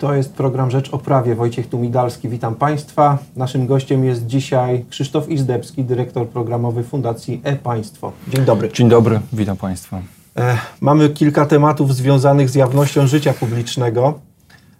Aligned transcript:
To 0.00 0.14
jest 0.14 0.32
program 0.32 0.70
Rzecz 0.70 0.94
o 0.94 0.98
Prawie. 0.98 1.34
Wojciech 1.34 1.68
Tumidalski, 1.68 2.28
witam 2.28 2.54
Państwa. 2.54 3.18
Naszym 3.36 3.66
gościem 3.66 4.04
jest 4.04 4.26
dzisiaj 4.26 4.84
Krzysztof 4.90 5.28
Izdebski, 5.28 5.84
dyrektor 5.84 6.28
programowy 6.28 6.84
Fundacji 6.84 7.40
E-Państwo. 7.44 8.12
Dzień 8.28 8.44
dobry. 8.44 8.68
Dzień 8.72 8.88
dobry, 8.88 9.20
witam 9.32 9.56
Państwa. 9.56 10.00
E, 10.36 10.58
mamy 10.80 11.08
kilka 11.08 11.46
tematów 11.46 11.94
związanych 11.94 12.50
z 12.50 12.54
jawnością 12.54 13.06
życia 13.06 13.32
publicznego. 13.32 14.20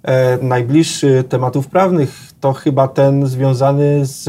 E, 0.02 0.38
najbliższy 0.42 1.24
tematów 1.28 1.68
prawnych 1.68 2.32
to 2.40 2.52
chyba 2.52 2.88
ten 2.88 3.26
związany 3.26 4.06
z 4.06 4.28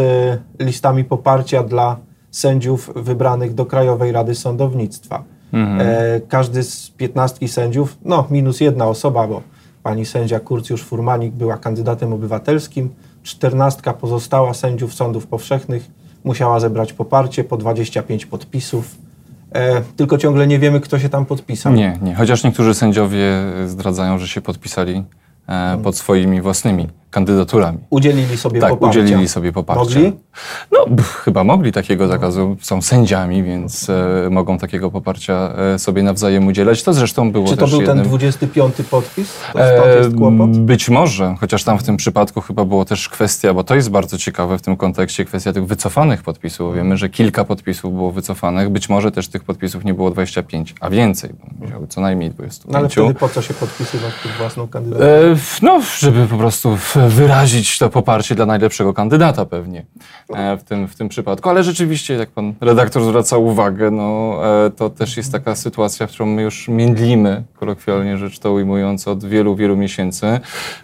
listami 0.60 1.04
poparcia 1.04 1.64
dla 1.64 1.98
sędziów 2.32 2.92
wybranych 2.96 3.54
do 3.54 3.66
Krajowej 3.66 4.12
Rady 4.12 4.36
Sądownictwa. 4.36 5.23
Mhm. 5.54 5.82
E, 5.82 6.21
każdy 6.21 6.64
z 6.64 6.89
piętnastki 6.89 7.48
sędziów, 7.48 7.98
no 8.05 8.28
minus 8.30 8.60
jedna 8.60 8.88
osoba, 8.88 9.28
bo 9.28 9.42
pani 9.84 10.05
sędzia 10.05 10.40
Kurcjusz 10.40 10.84
Furmanik 10.84 11.34
była 11.34 11.58
kandydatem 11.58 12.13
obywatelskim. 12.13 12.90
Czternastka 13.23 13.94
pozostała 13.94 14.54
sędziów 14.54 14.94
sądów 14.94 15.27
powszechnych 15.27 15.91
musiała 16.23 16.59
zebrać 16.59 16.94
poparcie 16.94 17.44
po 17.44 17.57
25 17.57 18.26
podpisów. 18.26 18.98
E, 19.55 19.81
tylko 19.81 20.17
ciągle 20.17 20.48
nie 20.48 20.59
wiemy, 20.59 20.80
kto 20.80 20.99
się 20.99 21.09
tam 21.09 21.26
podpisał. 21.26 21.73
Nie, 21.73 21.99
nie. 22.02 22.16
Chociaż 22.16 22.44
niektórzy 22.44 22.73
sędziowie 22.73 23.31
zdradzają, 23.66 24.17
że 24.17 24.27
się 24.27 24.41
podpisali 24.41 25.04
e, 25.48 25.77
pod 25.84 25.98
swoimi 25.98 26.41
własnymi 26.41 26.88
kandydaturami. 27.11 27.77
Udzielili 27.89 28.38
sobie 28.38 28.61
tak, 28.61 28.70
poparcia. 28.70 28.99
udzielili 28.99 29.27
sobie 29.27 29.51
poparcia. 29.51 29.83
Mogli? 29.83 30.13
No, 30.71 30.85
pff, 30.95 31.15
chyba 31.15 31.43
mogli 31.43 31.71
takiego 31.71 32.07
zakazu. 32.07 32.57
Są 32.61 32.81
sędziami, 32.81 33.43
więc 33.43 33.89
e, 33.89 34.29
mogą 34.29 34.57
takiego 34.57 34.91
poparcia 34.91 35.53
e, 35.73 35.79
sobie 35.79 36.03
nawzajem 36.03 36.47
udzielać. 36.47 36.84
To 36.84 36.93
zresztą 36.93 37.31
było 37.31 37.47
Czy 37.47 37.57
to 37.57 37.67
był 37.67 37.81
jednym... 37.81 37.97
ten 37.97 38.05
25 38.05 38.75
podpis? 38.91 39.34
To 39.53 39.59
stąd 39.59 39.95
jest 39.97 40.15
kłopot? 40.17 40.57
Być 40.57 40.89
może, 40.89 41.35
chociaż 41.39 41.63
tam 41.63 41.77
w 41.77 41.84
tym 41.84 41.97
przypadku 41.97 42.41
chyba 42.41 42.65
było 42.65 42.85
też 42.85 43.09
kwestia, 43.09 43.53
bo 43.53 43.63
to 43.63 43.75
jest 43.75 43.90
bardzo 43.90 44.18
ciekawe 44.18 44.57
w 44.57 44.62
tym 44.62 44.77
kontekście, 44.77 45.25
kwestia 45.25 45.53
tych 45.53 45.65
wycofanych 45.65 46.23
podpisów. 46.23 46.75
Wiemy, 46.75 46.98
że 46.98 47.09
kilka 47.09 47.43
podpisów 47.43 47.93
było 47.93 48.12
wycofanych. 48.12 48.70
Być 48.70 48.90
może 48.90 49.12
też 49.12 49.27
tych 49.27 49.43
podpisów 49.43 49.85
nie 49.85 49.93
było 49.93 50.12
25, 50.12 50.75
a 50.79 50.90
więcej, 50.90 51.29
bo 51.79 51.87
co 51.87 52.01
najmniej 52.01 52.29
25. 52.29 52.73
No 52.73 52.79
ale 52.79 52.90
wtedy 52.90 53.13
po 53.13 53.29
co 53.29 53.41
się 53.41 53.53
podpisywać 53.53 54.13
pod 54.23 54.31
własną 54.31 54.68
kandydaturę? 54.68 55.31
E, 55.31 55.35
no, 55.62 55.81
żeby 55.99 56.27
po 56.27 56.37
prostu 56.37 56.77
wyrazić 57.10 57.77
to 57.77 57.90
poparcie 57.90 58.35
dla 58.35 58.46
najlepszego 58.46 58.94
kandydata 58.94 59.46
pewnie 59.46 59.85
e, 60.30 60.57
w 60.57 60.63
tym, 60.63 60.88
w 60.88 60.96
tym 60.96 61.10
przypadku. 61.10 61.49
Ale 61.49 61.63
rzeczywiście, 61.63 62.13
jak 62.13 62.30
pan 62.30 62.54
redaktor 62.62 63.04
zwraca 63.04 63.38
uwagę, 63.38 63.91
no, 63.91 64.40
e, 64.66 64.69
to 64.69 64.90
też 64.90 65.18
jest 65.18 65.31
taka 65.31 65.56
sytuacja, 65.56 66.08
w 66.08 66.09
którą 66.09 66.25
my 66.25 66.41
już 66.41 66.68
międlimy, 66.68 67.44
kolokwialnie 67.56 68.18
rzecz 68.18 68.40
to 68.40 68.53
ujmując, 68.53 69.08
od 69.08 69.25
wielu, 69.25 69.56
wielu 69.56 69.78
miesięcy, 69.78 70.40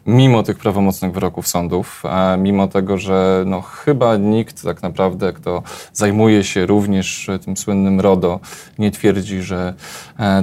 mimo 0.06 0.44
tych 0.44 0.58
prawomocnych 0.58 1.12
wyroków 1.12 1.48
sądów, 1.48 2.04
mimo 2.38 2.68
tego, 2.68 2.98
że 2.98 3.44
no, 3.46 3.62
chyba 3.62 4.18
nikt 4.18 4.64
tak 4.64 4.82
naprawdę, 4.82 5.34
kto 5.34 5.64
zajmuje 5.94 6.44
się 6.44 6.66
również 6.66 7.30
tym 7.46 7.58
słynnym 7.58 8.00
RODO, 8.00 8.40
nie 8.80 8.92
twierdzi, 8.92 9.42
że 9.42 9.74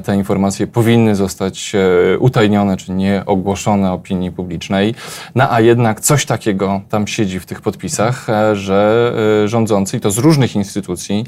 te 0.05 0.16
informacje 0.16 0.66
powinny 0.66 1.14
zostać 1.16 1.72
utajnione 2.19 2.77
czy 2.77 2.92
nie 2.92 3.22
ogłoszone 3.27 3.92
opinii 3.92 4.33
publicznej. 4.33 4.94
No 5.34 5.50
a 5.50 5.61
jednak 5.64 6.00
coś 6.00 6.26
takiego 6.26 6.80
tam 6.88 7.06
siedzi 7.06 7.40
w 7.40 7.46
tych 7.46 7.60
podpisach, 7.60 8.30
e, 8.30 8.56
że 8.56 9.12
e, 9.44 9.48
rządzący, 9.48 9.96
i 9.96 10.00
to 10.00 10.10
z 10.10 10.18
różnych 10.18 10.56
instytucji, 10.56 11.24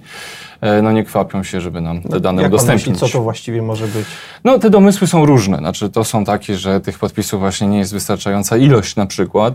no 0.82 0.92
nie 0.92 1.04
kwapią 1.04 1.42
się, 1.42 1.60
żeby 1.60 1.80
nam 1.80 2.02
te 2.02 2.20
dane 2.20 2.42
Jak 2.42 2.52
udostępnić. 2.52 2.86
Myśli, 2.86 3.08
co 3.08 3.18
to 3.18 3.22
właściwie 3.22 3.62
może 3.62 3.86
być? 3.86 4.06
No 4.44 4.58
te 4.58 4.70
domysły 4.70 5.06
są 5.06 5.26
różne. 5.26 5.56
Znaczy 5.56 5.90
to 5.90 6.04
są 6.04 6.24
takie, 6.24 6.56
że 6.56 6.80
tych 6.80 6.98
podpisów 6.98 7.40
właśnie 7.40 7.66
nie 7.66 7.78
jest 7.78 7.92
wystarczająca 7.92 8.56
ilość 8.56 8.96
na 8.96 9.06
przykład. 9.06 9.54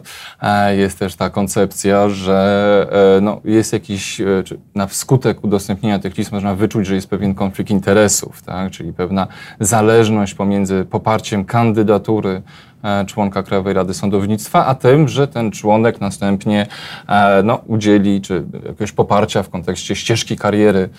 Jest 0.78 1.00
też 1.00 1.16
ta 1.16 1.30
koncepcja, 1.30 2.10
że 2.10 2.88
no, 3.22 3.42
jest 3.46 3.74
jakiś, 3.74 4.22
czy 4.46 4.60
na 4.76 4.88
wskutek 4.88 5.44
udostępnienia 5.44 6.00
tych 6.00 6.18
list 6.18 6.32
można 6.32 6.56
wyczuć, 6.56 6.88
że 6.88 6.96
jest 6.96 7.10
pewien 7.10 7.36
konflikt 7.36 7.72
interesów, 7.72 8.42
tak? 8.42 8.72
czyli 8.72 8.94
pewna 8.94 9.28
zależność 9.60 10.34
pomiędzy 10.34 10.86
poparciem 10.90 11.46
kandydatury 11.46 12.42
E, 12.84 13.06
członka 13.06 13.44
Krajowej 13.44 13.74
Rady 13.74 13.94
Sądownictwa, 13.94 14.66
a 14.66 14.76
tym, 14.76 15.08
że 15.08 15.28
ten 15.28 15.52
członek 15.52 16.02
następnie 16.02 16.68
e, 17.08 17.44
no, 17.44 17.62
udzieli 17.68 18.22
czy 18.22 18.44
jakiegoś 18.54 18.92
poparcia 18.92 19.44
w 19.44 19.50
kontekście 19.50 19.96
ścieżki 19.96 20.38
kariery 20.38 20.90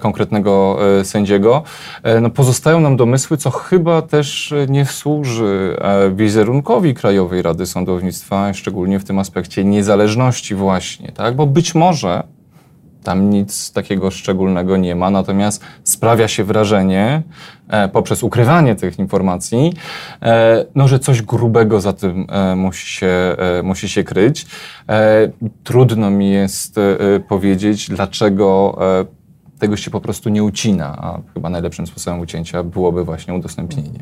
konkretnego 0.00 0.78
e, 1.00 1.04
sędziego. 1.04 1.62
No, 2.22 2.30
pozostają 2.30 2.80
nam 2.80 2.96
domysły, 2.96 3.36
co 3.36 3.50
chyba 3.50 4.02
też 4.02 4.54
nie 4.68 4.86
służy 4.86 5.76
wizerunkowi 6.14 6.94
Krajowej 6.94 7.42
Rady 7.42 7.66
Sądownictwa, 7.66 8.54
szczególnie 8.54 8.98
w 8.98 9.04
tym 9.04 9.18
aspekcie 9.18 9.64
niezależności 9.64 10.54
właśnie, 10.54 11.12
tak? 11.12 11.36
bo 11.36 11.46
być 11.46 11.74
może 11.74 12.22
tam 13.04 13.30
nic 13.30 13.72
takiego 13.72 14.10
szczególnego 14.10 14.76
nie 14.76 14.94
ma, 14.94 15.10
natomiast 15.10 15.64
sprawia 15.84 16.28
się 16.28 16.44
wrażenie 16.44 17.22
e, 17.68 17.88
poprzez 17.88 18.22
ukrywanie 18.22 18.74
tych 18.74 18.98
informacji, 18.98 19.72
e, 20.22 20.64
no, 20.74 20.88
że 20.88 20.98
coś 20.98 21.22
grubego 21.22 21.80
za 21.80 21.92
tym 21.92 22.26
e, 22.28 22.56
musi, 22.56 22.86
się, 22.86 23.36
e, 23.38 23.62
musi 23.62 23.88
się 23.88 24.04
kryć. 24.04 24.46
E, 24.88 25.30
trudno 25.64 26.10
mi 26.10 26.30
jest 26.30 26.78
e, 26.78 27.20
powiedzieć, 27.28 27.88
dlaczego 27.88 28.78
tego 29.58 29.76
się 29.76 29.90
po 29.90 30.00
prostu 30.00 30.28
nie 30.28 30.44
ucina, 30.44 30.96
a 30.98 31.20
chyba 31.34 31.50
najlepszym 31.50 31.86
sposobem 31.86 32.20
ucięcia 32.20 32.62
byłoby 32.62 33.04
właśnie 33.04 33.34
udostępnienie. 33.34 33.98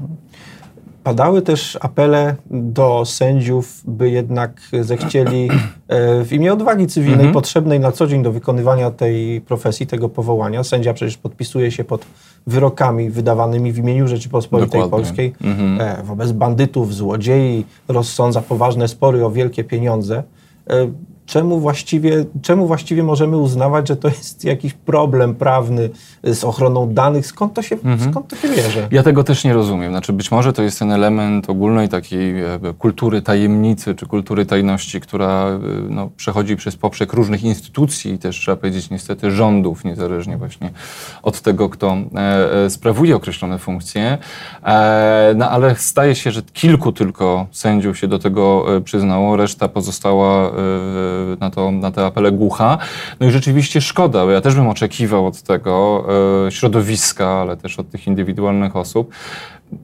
Padały 1.04 1.42
też 1.42 1.78
apele 1.80 2.36
do 2.50 3.04
sędziów, 3.04 3.82
by 3.84 4.10
jednak 4.10 4.60
zechcieli 4.80 5.48
e, 5.88 6.24
w 6.24 6.32
imię 6.32 6.52
odwagi 6.52 6.86
cywilnej 6.86 7.26
mhm. 7.26 7.34
potrzebnej 7.34 7.80
na 7.80 7.92
co 7.92 8.06
dzień 8.06 8.22
do 8.22 8.32
wykonywania 8.32 8.90
tej 8.90 9.40
profesji, 9.40 9.86
tego 9.86 10.08
powołania. 10.08 10.64
Sędzia 10.64 10.94
przecież 10.94 11.16
podpisuje 11.16 11.70
się 11.70 11.84
pod 11.84 12.06
wyrokami 12.46 13.10
wydawanymi 13.10 13.72
w 13.72 13.78
imieniu 13.78 14.08
Rzeczypospolitej 14.08 14.80
Dokładnie. 14.80 14.90
Polskiej 14.90 15.34
mhm. 15.44 15.80
E, 15.80 16.02
wobec 16.02 16.32
bandytów, 16.32 16.94
złodziei, 16.94 17.64
rozsądza 17.88 18.42
poważne 18.42 18.88
spory 18.88 19.24
o 19.24 19.30
wielkie 19.30 19.64
pieniądze. 19.64 20.22
E, 21.32 21.42
czemu 21.42 21.60
właściwie, 21.60 22.24
czemu 22.42 22.66
właściwie 22.66 23.02
możemy 23.02 23.36
uznawać, 23.36 23.88
że 23.88 23.96
to 23.96 24.08
jest 24.08 24.44
jakiś 24.44 24.72
problem 24.72 25.34
prawny 25.34 25.90
z 26.24 26.44
ochroną 26.44 26.94
danych? 26.94 27.26
Skąd 27.26 27.54
to 27.54 27.62
się, 27.62 27.76
mhm. 27.76 28.10
skąd 28.10 28.28
to 28.28 28.36
się 28.36 28.48
bierze? 28.48 28.88
Ja 28.90 29.02
tego 29.02 29.24
też 29.24 29.44
nie 29.44 29.54
rozumiem. 29.54 29.92
Znaczy 29.92 30.12
być 30.12 30.30
może 30.30 30.52
to 30.52 30.62
jest 30.62 30.78
ten 30.78 30.92
element 30.92 31.50
ogólnej 31.50 31.88
takiej 31.88 32.34
kultury 32.78 33.22
tajemnicy, 33.22 33.94
czy 33.94 34.06
kultury 34.06 34.46
tajności, 34.46 35.00
która 35.00 35.46
e, 35.46 35.58
no, 35.88 36.10
przechodzi 36.16 36.56
przez 36.56 36.76
poprzek 36.76 37.12
różnych 37.12 37.44
instytucji 37.44 38.12
i 38.12 38.18
też 38.18 38.36
trzeba 38.36 38.56
powiedzieć 38.56 38.90
niestety 38.90 39.30
rządów, 39.30 39.84
niezależnie 39.84 40.36
właśnie 40.36 40.70
od 41.22 41.40
tego, 41.40 41.68
kto 41.68 41.96
e, 42.14 42.64
e 42.64 42.70
sprawuje 42.70 43.16
określone 43.16 43.58
funkcje. 43.58 44.18
E, 44.64 45.34
no 45.36 45.50
ale 45.50 45.76
staje 45.76 46.14
się, 46.14 46.30
że 46.30 46.42
kilku 46.42 46.92
tylko 46.92 47.46
sędziów 47.50 47.98
się 47.98 48.08
do 48.08 48.18
tego 48.18 48.76
e, 48.76 48.80
przyznało, 48.80 49.36
reszta 49.36 49.68
pozostała 49.68 50.48
e, 50.48 50.52
na, 51.40 51.50
to, 51.50 51.70
na 51.70 51.90
te 51.90 52.06
apele 52.06 52.32
głucha. 52.32 52.78
No 53.20 53.26
i 53.26 53.30
rzeczywiście 53.30 53.80
szkoda, 53.80 54.24
bo 54.24 54.30
ja 54.30 54.40
też 54.40 54.54
bym 54.54 54.68
oczekiwał 54.68 55.26
od 55.26 55.42
tego 55.42 56.04
e, 56.46 56.50
środowiska, 56.52 57.28
ale 57.28 57.56
też 57.56 57.78
od 57.78 57.90
tych 57.90 58.06
indywidualnych 58.06 58.76
osób, 58.76 59.14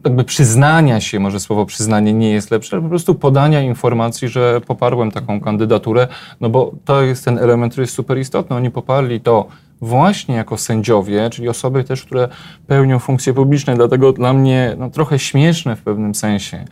jakby 0.04 0.24
przyznania 0.24 1.00
się, 1.00 1.20
może 1.20 1.40
słowo 1.40 1.66
przyznanie 1.66 2.12
nie 2.12 2.30
jest 2.30 2.50
lepsze, 2.50 2.76
ale 2.76 2.82
po 2.82 2.88
prostu 2.88 3.14
podania 3.14 3.60
informacji, 3.60 4.28
że 4.28 4.60
poparłem 4.60 5.10
taką 5.10 5.40
kandydaturę, 5.40 6.08
no 6.40 6.50
bo 6.50 6.72
to 6.84 7.02
jest 7.02 7.24
ten 7.24 7.38
element, 7.38 7.72
który 7.72 7.82
jest 7.82 7.94
super 7.94 8.18
istotny. 8.18 8.56
Oni 8.56 8.70
poparli 8.70 9.20
to 9.20 9.46
właśnie 9.80 10.34
jako 10.34 10.56
sędziowie, 10.56 11.30
czyli 11.30 11.48
osoby 11.48 11.84
też, 11.84 12.04
które 12.04 12.28
pełnią 12.66 12.98
funkcje 12.98 13.34
publiczne. 13.34 13.74
Dlatego 13.74 14.12
dla 14.12 14.32
mnie 14.32 14.74
no, 14.78 14.90
trochę 14.90 15.18
śmieszne 15.18 15.76
w 15.76 15.82
pewnym 15.82 16.14
sensie 16.14 16.64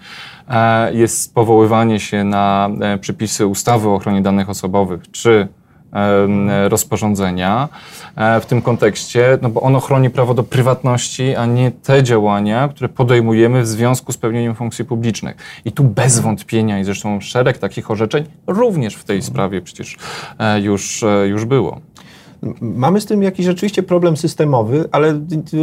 e, 0.49 0.95
jest 0.95 1.35
powoływanie 1.35 2.01
się 2.01 2.25
na 2.25 2.71
e, 2.81 2.99
przepisy 2.99 3.47
ustawy 3.47 3.89
o 3.89 3.95
ochronie 3.95 4.23
danych 4.23 4.51
osobowych 4.51 5.11
czy 5.11 5.49
e, 5.93 6.69
rozporządzenia 6.69 7.69
w 8.41 8.47
tym 8.47 8.63
kontekście, 8.63 9.39
no 9.43 9.49
bo 9.49 9.61
ono 9.61 9.81
chroni 9.81 10.11
prawo 10.11 10.35
do 10.35 10.43
prywatności, 10.43 11.35
a 11.35 11.47
nie 11.47 11.71
te 11.71 12.03
działania, 12.03 12.69
które 12.69 12.89
podejmujemy 12.89 13.63
w 13.63 13.67
związku 13.67 14.13
z 14.13 14.19
pełnieniem 14.19 14.55
funkcji 14.55 14.85
publicznych. 14.85 15.37
I 15.65 15.73
tu 15.73 15.85
bez 15.85 16.19
wątpienia 16.19 16.79
i 16.79 16.85
zresztą 16.85 17.21
szereg 17.21 17.59
takich 17.59 17.91
orzeczeń 17.91 18.25
również 18.47 18.95
w 18.95 19.05
tej 19.05 19.23
sprawie 19.23 19.63
przecież 19.63 19.97
już, 20.63 21.05
już 21.27 21.45
było. 21.45 21.81
Mamy 22.61 23.01
z 23.01 23.07
tym 23.07 23.23
jakiś 23.23 23.47
rzeczywiście 23.47 23.83
problem 23.83 24.17
systemowy, 24.17 24.85
ale 24.93 25.21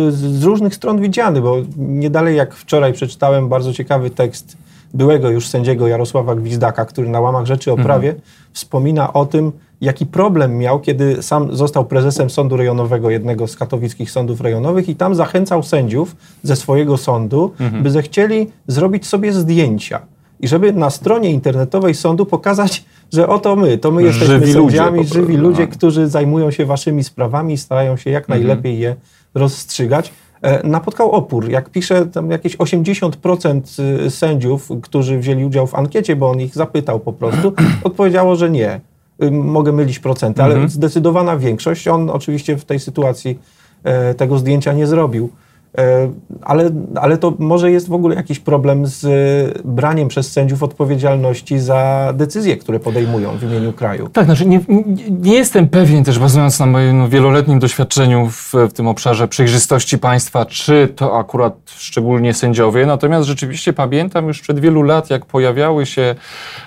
z 0.09 0.43
różnych 0.43 0.75
stron 0.75 1.01
widziany, 1.01 1.41
bo 1.41 1.57
nie 1.77 2.09
dalej 2.09 2.37
jak 2.37 2.55
wczoraj 2.55 2.93
przeczytałem 2.93 3.49
bardzo 3.49 3.73
ciekawy 3.73 4.09
tekst 4.09 4.57
byłego 4.93 5.29
już 5.29 5.47
sędziego 5.47 5.87
Jarosława 5.87 6.35
Gwizdaka, 6.35 6.85
który 6.85 7.09
na 7.09 7.19
łamach 7.19 7.45
rzeczy 7.45 7.71
o 7.71 7.73
mhm. 7.73 7.85
prawie 7.85 8.09
mhm. 8.09 8.27
wspomina 8.53 9.13
o 9.13 9.25
tym, 9.25 9.51
jaki 9.81 10.05
problem 10.05 10.57
miał, 10.57 10.79
kiedy 10.79 11.23
sam 11.23 11.55
został 11.55 11.85
prezesem 11.85 12.29
sądu 12.29 12.57
rejonowego, 12.57 13.09
jednego 13.09 13.47
z 13.47 13.55
katowickich 13.55 14.11
sądów 14.11 14.41
rejonowych 14.41 14.89
i 14.89 14.95
tam 14.95 15.15
zachęcał 15.15 15.63
sędziów 15.63 16.15
ze 16.43 16.55
swojego 16.55 16.97
sądu, 16.97 17.51
mhm. 17.59 17.83
by 17.83 17.91
zechcieli 17.91 18.51
zrobić 18.67 19.07
sobie 19.07 19.33
zdjęcia 19.33 20.01
i 20.39 20.47
żeby 20.47 20.73
na 20.73 20.89
stronie 20.89 21.31
internetowej 21.31 21.95
sądu 21.95 22.25
pokazać, 22.25 22.85
że 23.13 23.27
oto 23.27 23.55
my, 23.55 23.77
to 23.77 23.91
my 23.91 24.03
jesteśmy 24.03 24.39
Żywi 24.39 24.53
sędziami, 24.53 24.97
ludzie 24.97 25.13
żywi 25.13 25.25
prostu, 25.25 25.49
ludzie, 25.49 25.65
no. 25.65 25.71
którzy 25.71 26.07
zajmują 26.07 26.51
się 26.51 26.65
waszymi 26.65 27.03
sprawami 27.03 27.53
i 27.53 27.57
starają 27.57 27.97
się 27.97 28.09
jak 28.09 28.29
najlepiej 28.29 28.79
je 28.79 28.95
rozstrzygać. 29.33 30.13
E, 30.41 30.67
Napotkał 30.67 31.11
opór. 31.11 31.49
Jak 31.49 31.69
pisze, 31.69 32.05
tam 32.05 32.31
jakieś 32.31 32.57
80% 32.57 33.61
y, 34.05 34.11
sędziów, 34.11 34.69
którzy 34.81 35.19
wzięli 35.19 35.45
udział 35.45 35.67
w 35.67 35.75
ankiecie, 35.75 36.15
bo 36.15 36.29
on 36.29 36.41
ich 36.41 36.53
zapytał 36.53 36.99
po 36.99 37.13
prostu, 37.13 37.53
odpowiedziało, 37.83 38.35
że 38.35 38.49
nie. 38.49 38.81
Y, 39.23 39.31
Mogę 39.31 39.71
mylić 39.71 39.99
procenty, 39.99 40.43
ale 40.43 40.69
zdecydowana 40.69 41.37
większość. 41.37 41.87
On 41.87 42.09
oczywiście 42.09 42.57
w 42.57 42.65
tej 42.65 42.79
sytuacji 42.79 43.39
e, 43.83 44.13
tego 44.13 44.37
zdjęcia 44.37 44.73
nie 44.73 44.87
zrobił. 44.87 45.29
E, 45.77 46.11
Ale, 46.41 46.69
ale 46.95 47.17
to 47.17 47.33
może 47.39 47.71
jest 47.71 47.89
w 47.89 47.93
ogóle 47.93 48.15
jakiś 48.15 48.39
problem 48.39 48.87
z 48.87 49.05
e, 49.05 49.09
braniem 49.65 50.07
przez 50.07 50.31
sędziów 50.31 50.63
odpowiedzialności 50.63 51.59
za 51.59 52.13
decyzje, 52.15 52.57
które 52.57 52.79
podejmują 52.79 53.37
w 53.37 53.43
imieniu 53.43 53.73
kraju. 53.73 54.09
Tak, 54.09 54.25
znaczy 54.25 54.45
nie, 54.45 54.59
nie, 55.09 55.33
jestem 55.33 55.67
pewien 55.67 56.03
też 56.03 56.19
bazując 56.19 56.59
na 56.59 56.65
moim 56.65 57.09
wieloletnim 57.09 57.59
doświadczeniu 57.59 58.29
w, 58.29 58.53
w 58.69 58.73
tym 58.73 58.87
obszarze 58.87 59.27
przejrzystości 59.27 59.97
państwa, 59.97 60.45
czy 60.45 60.87
to 60.95 61.19
akurat 61.19 61.53
szczególnie 61.65 62.33
sędziowie, 62.33 62.85
natomiast 62.85 63.27
rzeczywiście 63.27 63.73
pamiętam 63.73 64.27
już 64.27 64.41
przed 64.41 64.59
wielu 64.59 64.81
lat, 64.81 65.09
jak 65.09 65.25
pojawiały 65.25 65.85
się, 65.85 66.15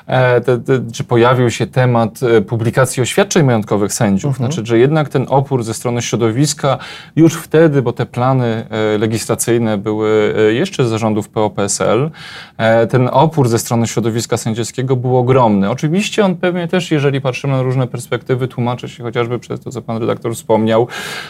e, 0.06 0.40
te, 0.40 0.58
te, 0.58 0.90
czy 0.92 1.04
pojawił 1.04 1.50
się 1.50 1.66
temat 1.66 2.22
e, 2.22 2.40
publikacji 2.40 3.02
oświadczeń 3.02 3.46
majątkowych 3.46 3.92
sędziów, 3.92 4.36
znaczy, 4.36 4.62
że 4.64 4.78
jednak 4.78 5.08
ten 5.08 5.26
opór 5.28 5.62
ze 5.62 5.74
strony 5.74 6.02
środowiska 6.02 6.78
już 7.16 7.34
wtedy, 7.34 7.82
bo 7.82 7.92
te 7.92 8.06
plany 8.06 8.66
e, 8.70 8.95
legislacyjne 8.98 9.78
były 9.78 10.34
e, 10.38 10.52
jeszcze 10.52 10.84
z 10.86 10.88
zarządów 10.88 11.28
PO-PSL, 11.28 12.10
e, 12.58 12.86
ten 12.86 13.08
opór 13.12 13.48
ze 13.48 13.58
strony 13.58 13.86
środowiska 13.86 14.36
sędziowskiego 14.36 14.96
był 14.96 15.16
ogromny. 15.16 15.70
Oczywiście 15.70 16.24
on 16.24 16.36
pewnie 16.36 16.68
też, 16.68 16.90
jeżeli 16.90 17.20
patrzymy 17.20 17.52
na 17.52 17.62
różne 17.62 17.86
perspektywy, 17.86 18.48
tłumaczy 18.48 18.88
się 18.88 19.02
chociażby 19.02 19.38
przez 19.38 19.60
to, 19.60 19.70
co 19.70 19.82
pan 19.82 19.96
redaktor 19.98 20.34
wspomniał, 20.34 20.88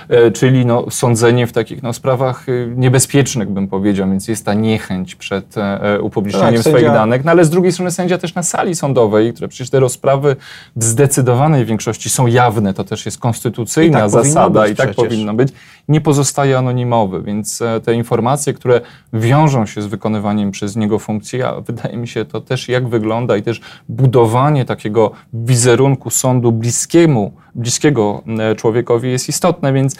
e, 0.08 0.30
czyli 0.30 0.66
no, 0.66 0.90
sądzenie 0.90 1.46
w 1.46 1.52
takich 1.52 1.82
no, 1.82 1.92
sprawach 1.92 2.46
niebezpiecznych, 2.76 3.50
bym 3.50 3.68
powiedział, 3.68 4.10
więc 4.10 4.28
jest 4.28 4.44
ta 4.44 4.54
niechęć 4.54 5.14
przed 5.14 5.54
upublicznieniem 6.00 6.54
Tak, 6.54 6.60
swoich 6.62 6.76
sędzia- 6.76 6.92
danych, 6.94 7.24
no 7.24 7.30
ale 7.30 7.44
z 7.44 7.50
drugiej 7.50 7.72
strony 7.72 7.90
sędzia 7.90 8.18
też 8.18 8.34
na 8.34 8.42
sali 8.42 8.74
sądowej, 8.74 9.32
które 9.32 9.48
przecież 9.48 9.70
te 9.70 9.80
rozprawy 9.80 10.36
w 10.76 10.84
zdecydowanej 10.84 11.64
większości 11.64 12.10
są 12.10 12.26
jawne, 12.26 12.74
to 12.74 12.84
też 12.84 13.06
jest 13.06 13.18
konstytucyjna 13.18 13.98
I 13.98 14.02
tak 14.02 14.10
zasada 14.10 14.66
i 14.66 14.74
tak 14.74 14.90
przecież. 14.90 14.96
powinno 14.96 15.34
być, 15.34 15.48
nie 15.88 16.00
pozostaje 16.00 16.58
anonimowy, 16.58 17.22
więc 17.22 17.62
e, 17.62 17.80
te 17.80 17.94
informacje, 17.94 18.52
które 18.52 18.80
wiążą 19.12 19.66
się 19.66 19.82
z 19.82 19.86
wykonywaniem 19.86 20.50
przez 20.50 20.76
niego 20.76 20.98
funkcji, 20.98 21.42
a 21.42 21.60
wydaje 21.60 21.96
mi 21.96 22.08
się 22.08 22.24
to 22.24 22.40
też 22.40 22.68
jak 22.68 22.88
wygląda 22.88 23.36
i 23.36 23.42
też 23.42 23.60
budowanie 23.88 24.64
takiego 24.64 25.10
wizerunku 25.32 26.10
sądu 26.10 26.52
bliskiemu, 26.52 27.32
bliskiego 27.54 28.22
człowiekowi 28.56 29.10
jest 29.10 29.28
istotne, 29.28 29.72
więc 29.72 29.96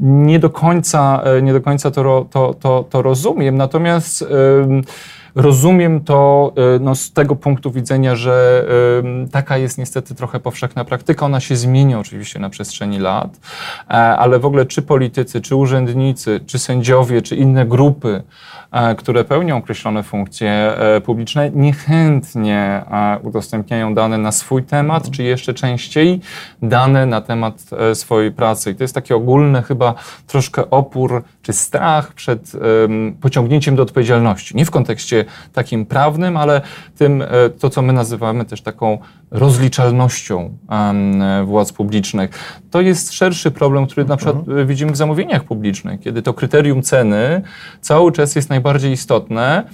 nie 0.00 0.38
do 0.38 0.50
końca, 0.50 1.22
e, 1.24 1.42
nie 1.42 1.52
do 1.52 1.60
końca 1.60 1.90
to, 1.90 2.26
to, 2.30 2.54
to, 2.60 2.84
to 2.90 3.02
rozumiem, 3.02 3.56
natomiast 3.56 4.22
em, 4.22 4.82
Rozumiem 5.34 6.00
to 6.00 6.52
e, 6.76 6.78
no, 6.78 6.94
z 6.94 7.12
tego 7.12 7.36
punktu 7.36 7.70
widzenia, 7.70 8.16
że 8.16 8.64
taka 9.32 9.58
jest 9.58 9.78
niestety 9.78 10.14
trochę 10.14 10.40
powszechna 10.40 10.84
praktyka. 10.84 11.26
Ona 11.26 11.40
się 11.40 11.56
zmienia 11.56 11.98
oczywiście 11.98 12.38
na 12.38 12.50
przestrzeni 12.50 12.98
lat, 12.98 13.40
e, 13.88 13.92
ale 13.92 14.38
w 14.38 14.46
ogóle 14.46 14.66
czy 14.66 14.82
politycy, 14.82 15.40
czy 15.40 15.56
urzędnicy, 15.56 16.40
czy 16.46 16.58
sędziowie, 16.58 17.22
czy 17.22 17.36
inne 17.36 17.66
grupy, 17.66 18.22
e, 18.72 18.94
które 18.94 19.24
pełnią 19.24 19.56
określone 19.56 20.02
funkcje 20.02 20.74
publiczne, 21.04 21.50
niechętnie 21.50 22.84
udostępniają 23.22 23.94
dane 23.94 24.18
na 24.18 24.32
swój 24.32 24.62
temat, 24.62 25.10
czy 25.10 25.22
jeszcze 25.22 25.54
częściej 25.54 26.20
dane 26.62 27.06
na 27.06 27.20
temat 27.20 27.70
swojej 27.94 28.32
pracy. 28.32 28.70
I 28.70 28.74
to 28.74 28.84
jest 28.84 28.94
taki 28.94 29.14
ogólny 29.14 29.62
chyba 29.62 29.94
troszkę 30.26 30.70
opór 30.70 31.22
czy 31.44 31.52
strach 31.52 32.12
przed 32.12 32.52
em, 32.84 33.16
pociągnięciem 33.20 33.76
do 33.76 33.82
odpowiedzialności. 33.82 34.56
Nie 34.56 34.64
w 34.64 34.70
kontekście 34.70 35.24
takim 35.52 35.86
prawnym, 35.86 36.36
ale 36.36 36.60
tym, 36.98 37.22
e, 37.22 37.26
to 37.58 37.70
co 37.70 37.82
my 37.82 37.92
nazywamy 37.92 38.44
też 38.44 38.62
taką 38.62 38.98
rozliczalnością 39.30 40.58
władz 41.44 41.72
publicznych. 41.72 42.30
To 42.70 42.80
jest 42.80 43.12
szerszy 43.12 43.50
problem, 43.50 43.86
który 43.86 44.06
na 44.06 44.16
przykład 44.16 44.36
e, 44.48 44.64
widzimy 44.64 44.92
w 44.92 44.96
zamówieniach 44.96 45.44
publicznych, 45.44 46.00
kiedy 46.00 46.22
to 46.22 46.34
kryterium 46.34 46.82
ceny 46.82 47.42
cały 47.80 48.12
czas 48.12 48.36
jest 48.36 48.50
najbardziej 48.50 48.92
istotne, 48.92 49.64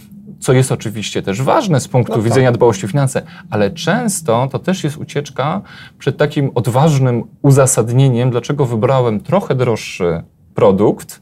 co 0.40 0.52
jest 0.52 0.72
oczywiście 0.72 1.22
też 1.22 1.43
ważne 1.43 1.81
z 1.81 1.88
punktu 1.88 2.12
No 2.12 2.17
tak. 2.17 2.25
widzenia 2.25 2.52
dbałości 2.52 2.87
o 2.87 2.88
finanse, 2.88 3.22
ale 3.50 3.70
często 3.70 4.49
to 4.52 4.58
też 4.58 4.84
jest 4.84 4.96
ucieczka 4.96 5.62
przed 5.99 6.17
takim 6.17 6.50
odważnym 6.55 7.25
uzasadnieniem, 7.43 8.31
dlaczego 8.31 8.67
wybrałem 8.67 9.20
trochę 9.20 9.55
droższy 9.55 10.22
produkt, 10.60 11.20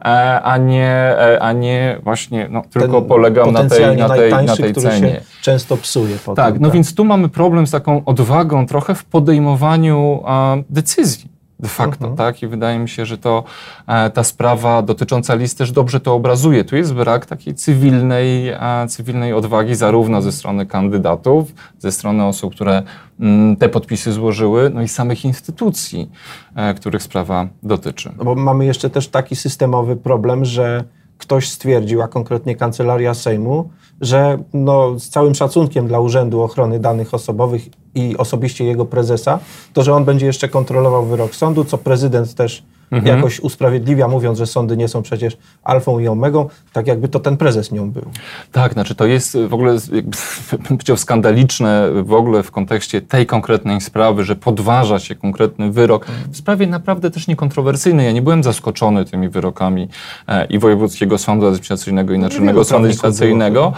e, 0.00 0.42
a 0.42 0.56
nie, 0.56 0.90
e, 0.90 1.42
a 1.42 1.52
nie 1.52 1.98
właśnie 2.02 2.48
no, 2.50 2.62
tylko 2.70 3.00
Ten 3.00 3.08
polegam 3.08 3.52
na 3.52 3.68
tej, 3.68 3.96
na 3.96 4.08
tej, 4.08 4.32
na 4.46 4.56
tej 4.56 4.74
cenie. 4.74 5.10
się 5.10 5.20
często 5.42 5.76
psuje 5.76 6.16
potem. 6.24 6.44
Tak, 6.44 6.60
no 6.60 6.70
więc 6.70 6.94
tu 6.94 7.04
mamy 7.04 7.28
problem 7.28 7.66
z 7.66 7.70
taką 7.70 8.04
odwagą 8.04 8.66
trochę 8.66 8.94
w 8.94 9.04
podejmowaniu 9.04 10.22
a, 10.24 10.56
decyzji. 10.70 11.35
De 11.60 11.68
facto, 11.68 12.04
Mhm. 12.04 12.16
tak? 12.16 12.42
I 12.42 12.46
wydaje 12.46 12.78
mi 12.78 12.88
się, 12.88 13.06
że 13.06 13.18
to 13.18 13.44
e, 13.86 14.10
ta 14.10 14.24
sprawa 14.24 14.82
dotycząca 14.82 15.34
list 15.34 15.58
też 15.58 15.72
dobrze 15.72 16.00
to 16.00 16.14
obrazuje. 16.14 16.64
Tu 16.64 16.76
jest 16.76 16.94
brak 16.94 17.26
takiej 17.26 17.54
cywilnej, 17.54 18.48
e, 18.48 18.86
cywilnej 18.88 19.32
odwagi 19.32 19.74
zarówno 19.74 20.22
ze 20.22 20.32
strony 20.32 20.66
kandydatów, 20.66 21.54
ze 21.78 21.92
strony 21.92 22.24
osób, 22.24 22.54
które 22.54 22.82
mm, 23.20 23.56
te 23.56 23.68
podpisy 23.68 24.12
złożyły, 24.12 24.70
no 24.70 24.82
i 24.82 24.88
samych 24.88 25.24
instytucji, 25.24 26.10
e, 26.54 26.74
których 26.74 27.02
sprawa 27.02 27.46
dotyczy. 27.62 28.12
No 28.18 28.24
bo 28.24 28.34
mamy 28.34 28.64
jeszcze 28.66 28.90
też 28.90 29.08
taki 29.08 29.36
systemowy 29.36 29.96
problem, 29.96 30.44
że 30.44 30.84
ktoś 31.18 31.48
stwierdził, 31.48 32.02
a 32.02 32.08
konkretnie 32.08 32.56
Kancelaria 32.56 33.14
Sejmu, 33.14 33.68
że 34.00 34.38
no, 34.54 34.98
z 34.98 35.08
całym 35.08 35.34
szacunkiem 35.34 35.88
dla 35.88 36.00
Urzędu 36.00 36.42
Ochrony 36.42 36.80
Danych 36.80 37.14
Osobowych 37.14 37.62
i 37.94 38.16
osobiście 38.16 38.64
jego 38.64 38.84
prezesa, 38.84 39.38
to 39.72 39.82
że 39.82 39.94
on 39.94 40.04
będzie 40.04 40.26
jeszcze 40.26 40.48
kontrolował 40.48 41.06
wyrok 41.06 41.34
sądu, 41.34 41.64
co 41.64 41.78
prezydent 41.78 42.34
też 42.34 42.62
Mhm. 42.90 43.16
jakoś 43.16 43.40
usprawiedliwia, 43.40 44.08
mówiąc, 44.08 44.38
że 44.38 44.46
sądy 44.46 44.76
nie 44.76 44.88
są 44.88 45.02
przecież 45.02 45.36
alfą 45.64 45.98
i 45.98 46.08
omegą, 46.08 46.48
tak 46.72 46.86
jakby 46.86 47.08
to 47.08 47.20
ten 47.20 47.36
prezes 47.36 47.72
nią 47.72 47.90
był. 47.90 48.04
Tak, 48.52 48.72
znaczy 48.72 48.94
to 48.94 49.06
jest 49.06 49.38
w 49.48 49.54
ogóle, 49.54 49.76
jakby, 49.92 50.16
bym 50.50 50.62
powiedział, 50.78 50.96
skandaliczne 50.96 51.88
w 52.02 52.12
ogóle 52.12 52.42
w 52.42 52.50
kontekście 52.50 53.00
tej 53.00 53.26
konkretnej 53.26 53.80
sprawy, 53.80 54.24
że 54.24 54.36
podważa 54.36 54.98
się 54.98 55.14
konkretny 55.14 55.72
wyrok 55.72 56.06
w 56.30 56.36
sprawie 56.36 56.66
naprawdę 56.66 57.10
też 57.10 57.26
niekontrowersyjnej. 57.26 58.06
Ja 58.06 58.12
nie 58.12 58.22
byłem 58.22 58.42
zaskoczony 58.42 59.04
tymi 59.04 59.28
wyrokami 59.28 59.88
e, 60.28 60.44
i 60.44 60.58
Wojewódzkiego 60.58 61.18
Sądu 61.18 61.46
Administracyjnego 61.46 62.14
i 62.14 62.18
Naczelnego 62.18 62.52
wielu 62.52 62.64
Sądu 62.64 62.76
Administracyjnego. 62.76 63.72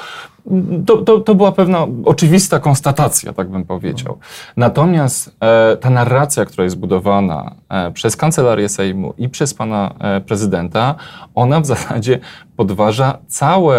To, 0.86 0.96
to, 0.96 1.20
to 1.20 1.34
była 1.34 1.52
pewna 1.52 1.86
oczywista 2.04 2.60
konstatacja, 2.60 3.32
tak 3.32 3.48
bym 3.48 3.64
powiedział. 3.64 4.18
Natomiast 4.56 5.36
e, 5.40 5.76
ta 5.76 5.90
narracja, 5.90 6.44
która 6.44 6.64
jest 6.64 6.78
budowana 6.78 7.54
e, 7.68 7.90
przez 7.90 8.16
Kancelarię 8.16 8.68
Sejmu 8.68 9.14
i 9.18 9.28
przez 9.28 9.54
pana 9.54 9.94
e, 10.00 10.20
prezydenta, 10.20 10.94
ona 11.34 11.60
w 11.60 11.66
zasadzie 11.66 12.18
podważa 12.56 13.18
cały 13.28 13.76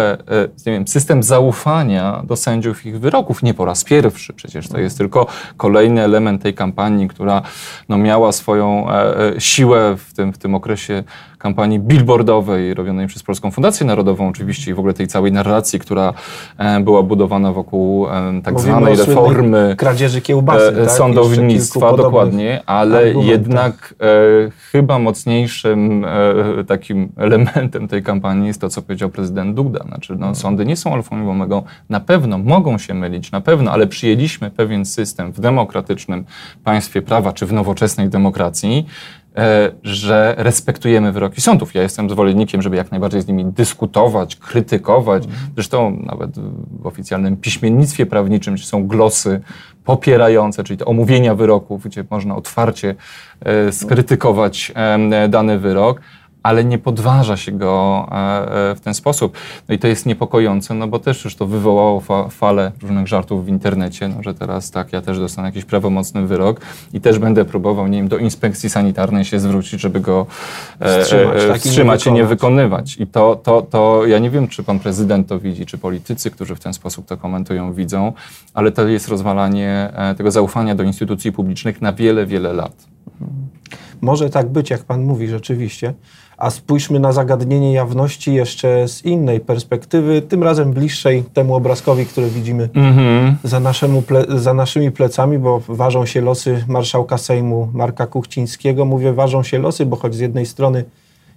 wiem, 0.66 0.86
system 0.86 1.22
zaufania 1.22 2.22
do 2.26 2.36
sędziów 2.36 2.86
i 2.86 2.90
ich 2.90 3.00
wyroków. 3.00 3.42
Nie 3.42 3.54
po 3.54 3.64
raz 3.64 3.84
pierwszy 3.84 4.32
przecież. 4.32 4.68
To 4.68 4.78
jest 4.78 4.98
tylko 4.98 5.26
kolejny 5.56 6.02
element 6.02 6.42
tej 6.42 6.54
kampanii, 6.54 7.08
która 7.08 7.42
no, 7.88 7.98
miała 7.98 8.32
swoją 8.32 8.90
e, 8.90 9.18
e, 9.36 9.40
siłę 9.40 9.96
w 9.96 10.14
tym, 10.14 10.32
w 10.32 10.38
tym 10.38 10.54
okresie 10.54 11.04
kampanii 11.40 11.78
billboardowej 11.78 12.74
robionej 12.74 13.06
przez 13.06 13.22
Polską 13.22 13.50
Fundację 13.50 13.86
Narodową 13.86 14.28
oczywiście 14.28 14.70
i 14.70 14.74
w 14.74 14.78
ogóle 14.78 14.94
tej 14.94 15.06
całej 15.06 15.32
narracji, 15.32 15.78
która 15.78 16.12
e, 16.58 16.80
była 16.80 17.02
budowana 17.02 17.52
wokół 17.52 18.06
e, 18.06 18.10
tak 18.44 18.54
Mówimy 18.54 18.72
zwanej 18.72 18.96
reformy 18.96 19.74
kradzieży 19.78 20.20
kiełbasy, 20.20 20.68
e, 20.68 20.72
tak? 20.72 20.90
Sądownictwa, 20.90 21.96
dokładnie, 21.96 22.62
ale 22.66 22.98
argumentach. 22.98 23.30
jednak 23.30 23.94
e, 24.00 24.50
chyba 24.72 24.98
mocniejszym 24.98 26.04
e, 26.04 26.64
takim 26.64 27.12
elementem 27.16 27.88
tej 27.88 28.02
kampanii 28.02 28.46
jest 28.46 28.60
to, 28.60 28.68
co 28.68 28.82
powiedział 28.82 29.08
prezydent 29.08 29.56
Duda. 29.56 29.84
Znaczy, 29.84 30.16
no, 30.18 30.34
sądy 30.34 30.66
nie 30.66 30.76
są 30.76 30.94
alfą 30.94 31.24
i 31.24 31.28
omegą. 31.28 31.62
Na 31.88 32.00
pewno 32.00 32.38
mogą 32.38 32.78
się 32.78 32.94
mylić, 32.94 33.32
na 33.32 33.40
pewno, 33.40 33.70
ale 33.70 33.86
przyjęliśmy 33.86 34.50
pewien 34.50 34.84
system 34.84 35.32
w 35.32 35.40
demokratycznym 35.40 36.24
państwie 36.64 37.02
prawa, 37.02 37.32
czy 37.32 37.46
w 37.46 37.52
nowoczesnej 37.52 38.08
demokracji, 38.08 38.86
że 39.82 40.34
respektujemy 40.38 41.12
wyroki 41.12 41.40
sądów. 41.40 41.74
Ja 41.74 41.82
jestem 41.82 42.10
zwolennikiem, 42.10 42.62
żeby 42.62 42.76
jak 42.76 42.90
najbardziej 42.90 43.22
z 43.22 43.26
nimi 43.26 43.44
dyskutować, 43.44 44.36
krytykować. 44.36 45.24
Zresztą 45.54 46.02
nawet 46.06 46.30
w 46.80 46.86
oficjalnym 46.86 47.36
piśmiennictwie 47.36 48.06
prawniczym 48.06 48.58
są 48.58 48.86
glosy 48.86 49.40
popierające, 49.84 50.64
czyli 50.64 50.76
te 50.76 50.84
omówienia 50.84 51.34
wyroków, 51.34 51.84
gdzie 51.84 52.04
można 52.10 52.36
otwarcie 52.36 52.94
e, 53.40 53.72
skrytykować 53.72 54.72
dany 55.28 55.58
wyrok. 55.58 56.00
Ale 56.42 56.64
nie 56.64 56.78
podważa 56.78 57.36
się 57.36 57.52
go 57.52 58.06
e, 58.12 58.70
e, 58.70 58.74
w 58.74 58.80
ten 58.80 58.94
sposób. 58.94 59.36
No 59.68 59.74
i 59.74 59.78
to 59.78 59.88
jest 59.88 60.06
niepokojące, 60.06 60.74
no 60.74 60.88
bo 60.88 60.98
też 60.98 61.24
już 61.24 61.36
to 61.36 61.46
wywołało 61.46 62.00
fa 62.00 62.28
falę 62.28 62.72
różnych 62.82 63.06
żartów 63.06 63.44
w 63.44 63.48
internecie, 63.48 64.08
no, 64.08 64.22
że 64.22 64.34
teraz 64.34 64.70
tak, 64.70 64.92
ja 64.92 65.00
też 65.00 65.18
dostanę 65.18 65.48
jakiś 65.48 65.64
prawomocny 65.64 66.26
wyrok 66.26 66.60
i 66.92 67.00
też 67.00 67.18
będę 67.18 67.44
próbował, 67.44 67.86
nie 67.86 67.98
wiem, 67.98 68.08
do 68.08 68.18
inspekcji 68.18 68.70
sanitarnej 68.70 69.24
się 69.24 69.40
zwrócić, 69.40 69.80
żeby 69.80 70.00
go 70.00 70.26
e, 70.80 71.02
wstrzymać, 71.02 71.42
e, 71.42 71.54
wstrzymać 71.54 72.06
i 72.06 72.12
nie 72.12 72.24
wykonywać. 72.24 72.96
I 72.96 73.06
to, 73.06 73.36
to, 73.36 73.62
to 73.62 74.06
ja 74.06 74.18
nie 74.18 74.30
wiem, 74.30 74.48
czy 74.48 74.62
pan 74.62 74.78
prezydent 74.78 75.28
to 75.28 75.38
widzi, 75.38 75.66
czy 75.66 75.78
politycy, 75.78 76.30
którzy 76.30 76.54
w 76.54 76.60
ten 76.60 76.72
sposób 76.72 77.06
to 77.06 77.16
komentują, 77.16 77.72
widzą, 77.72 78.12
ale 78.54 78.72
to 78.72 78.88
jest 78.88 79.08
rozwalanie 79.08 79.92
tego 80.16 80.30
zaufania 80.30 80.74
do 80.74 80.82
instytucji 80.82 81.32
publicznych 81.32 81.82
na 81.82 81.92
wiele, 81.92 82.26
wiele 82.26 82.52
lat. 82.52 82.86
Może 84.00 84.30
tak 84.30 84.48
być, 84.48 84.70
jak 84.70 84.84
pan 84.84 85.02
mówi, 85.02 85.28
rzeczywiście. 85.28 85.94
A 86.40 86.50
spójrzmy 86.50 87.00
na 87.00 87.12
zagadnienie 87.12 87.72
jawności 87.72 88.34
jeszcze 88.34 88.88
z 88.88 89.04
innej 89.04 89.40
perspektywy, 89.40 90.22
tym 90.22 90.42
razem 90.42 90.72
bliższej 90.72 91.22
temu 91.22 91.54
obrazkowi, 91.54 92.06
który 92.06 92.30
widzimy 92.30 92.68
mm-hmm. 92.68 93.34
za, 93.44 93.60
naszemu 93.60 94.02
za 94.28 94.54
naszymi 94.54 94.90
plecami, 94.90 95.38
bo 95.38 95.60
ważą 95.68 96.06
się 96.06 96.20
losy 96.20 96.64
marszałka 96.68 97.18
Sejmu 97.18 97.68
Marka 97.72 98.06
Kuchcińskiego. 98.06 98.84
Mówię, 98.84 99.12
ważą 99.12 99.42
się 99.42 99.58
losy, 99.58 99.86
bo 99.86 99.96
choć 99.96 100.14
z 100.14 100.18
jednej 100.18 100.46
strony 100.46 100.84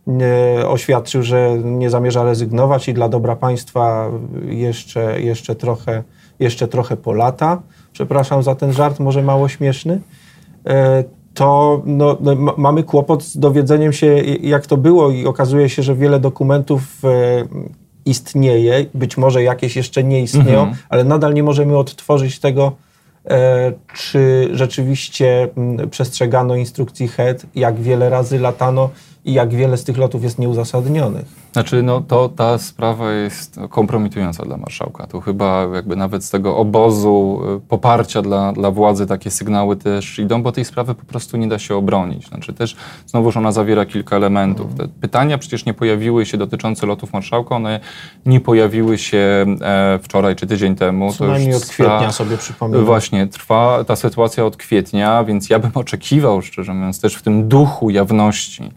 nie, 0.07 0.67
oświadczył, 0.67 1.23
że 1.23 1.57
nie 1.63 1.89
zamierza 1.89 2.23
rezygnować 2.23 2.89
i 2.89 2.93
dla 2.93 3.09
dobra 3.09 3.35
państwa 3.35 4.09
jeszcze, 4.45 5.21
jeszcze, 5.21 5.55
trochę, 5.55 6.03
jeszcze 6.39 6.67
trochę 6.67 6.97
po 6.97 7.13
lata. 7.13 7.61
Przepraszam 7.93 8.43
za 8.43 8.55
ten 8.55 8.73
żart, 8.73 8.99
może 8.99 9.21
mało 9.21 9.49
śmieszny. 9.49 10.01
E, 10.65 11.03
to 11.33 11.81
no, 11.85 12.17
no, 12.21 12.35
mamy 12.57 12.83
kłopot 12.83 13.23
z 13.23 13.37
dowiedzeniem 13.37 13.93
się, 13.93 14.07
jak 14.41 14.67
to 14.67 14.77
było, 14.77 15.11
i 15.11 15.25
okazuje 15.25 15.69
się, 15.69 15.83
że 15.83 15.95
wiele 15.95 16.19
dokumentów 16.19 16.81
e, 17.03 17.07
istnieje, 18.05 18.85
być 18.93 19.17
może 19.17 19.43
jakieś 19.43 19.75
jeszcze 19.75 20.03
nie 20.03 20.21
istnieją, 20.21 20.59
mhm. 20.59 20.77
ale 20.89 21.03
nadal 21.03 21.33
nie 21.33 21.43
możemy 21.43 21.77
odtworzyć 21.77 22.39
tego, 22.39 22.71
e, 23.25 23.73
czy 23.95 24.49
rzeczywiście 24.53 25.49
przestrzegano 25.91 26.55
instrukcji 26.55 27.07
HED, 27.07 27.45
jak 27.55 27.81
wiele 27.81 28.09
razy 28.09 28.39
latano 28.39 28.89
i 29.25 29.33
jak 29.33 29.53
wiele 29.53 29.77
z 29.77 29.83
tych 29.83 29.97
lotów 29.97 30.23
jest 30.23 30.39
nieuzasadnionych. 30.39 31.42
Znaczy, 31.53 31.83
no 31.83 32.01
to 32.01 32.29
ta 32.29 32.57
sprawa 32.57 33.11
jest 33.11 33.59
kompromitująca 33.69 34.45
dla 34.45 34.57
marszałka. 34.57 35.07
Tu 35.07 35.21
chyba 35.21 35.67
jakby 35.73 35.95
nawet 35.95 36.25
z 36.25 36.29
tego 36.29 36.57
obozu 36.57 37.41
y, 37.57 37.67
poparcia 37.67 38.21
dla, 38.21 38.53
dla 38.53 38.71
władzy 38.71 39.07
takie 39.07 39.31
sygnały 39.31 39.75
też 39.75 40.19
idą, 40.19 40.43
bo 40.43 40.51
tej 40.51 40.65
sprawy 40.65 40.95
po 40.95 41.05
prostu 41.05 41.37
nie 41.37 41.47
da 41.47 41.59
się 41.59 41.75
obronić. 41.75 42.27
Znaczy 42.27 42.53
też 42.53 42.75
znowuż 43.07 43.37
ona 43.37 43.51
zawiera 43.51 43.85
kilka 43.85 44.15
elementów. 44.15 44.75
Te 44.77 44.87
pytania 44.87 45.37
przecież 45.37 45.65
nie 45.65 45.73
pojawiły 45.73 46.25
się 46.25 46.37
dotyczące 46.37 46.85
lotów 46.85 47.13
marszałka, 47.13 47.55
one 47.55 47.79
nie 48.25 48.39
pojawiły 48.39 48.97
się 48.97 49.45
e, 49.61 49.99
wczoraj 50.03 50.35
czy 50.35 50.47
tydzień 50.47 50.75
temu. 50.75 51.13
Co 51.13 51.27
najmniej 51.27 51.55
od 51.55 51.65
kwietnia 51.65 52.11
sobie 52.11 52.37
przypominam. 52.37 52.85
Właśnie, 52.85 53.27
trwa 53.27 53.83
ta 53.83 53.95
sytuacja 53.95 54.45
od 54.45 54.57
kwietnia, 54.57 55.23
więc 55.23 55.49
ja 55.49 55.59
bym 55.59 55.71
oczekiwał, 55.73 56.41
szczerze 56.41 56.73
mówiąc, 56.73 57.01
też 57.01 57.15
w 57.15 57.21
tym 57.21 57.47
duchu 57.47 57.89
jawności, 57.89 58.71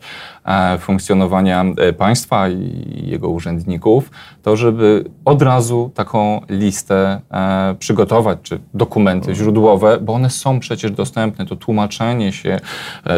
funkcjonowania 0.79 1.65
e, 1.76 1.93
państwa 1.93 2.49
i 2.49 3.03
jego 3.07 3.29
urzędników, 3.29 4.11
to 4.43 4.57
żeby 4.57 5.05
od 5.25 5.43
razu 5.43 5.91
taką 5.95 6.41
listę 6.49 7.21
e, 7.31 7.75
przygotować, 7.79 8.38
czy 8.43 8.61
dokumenty 8.75 9.35
źródłowe, 9.35 9.99
bo 10.00 10.12
one 10.12 10.31
są 10.31 10.61
przecież 10.61 10.91
dostępne. 10.91 11.47
To 11.47 11.57
tłumaczenie 11.57 12.33
się, 12.33 12.61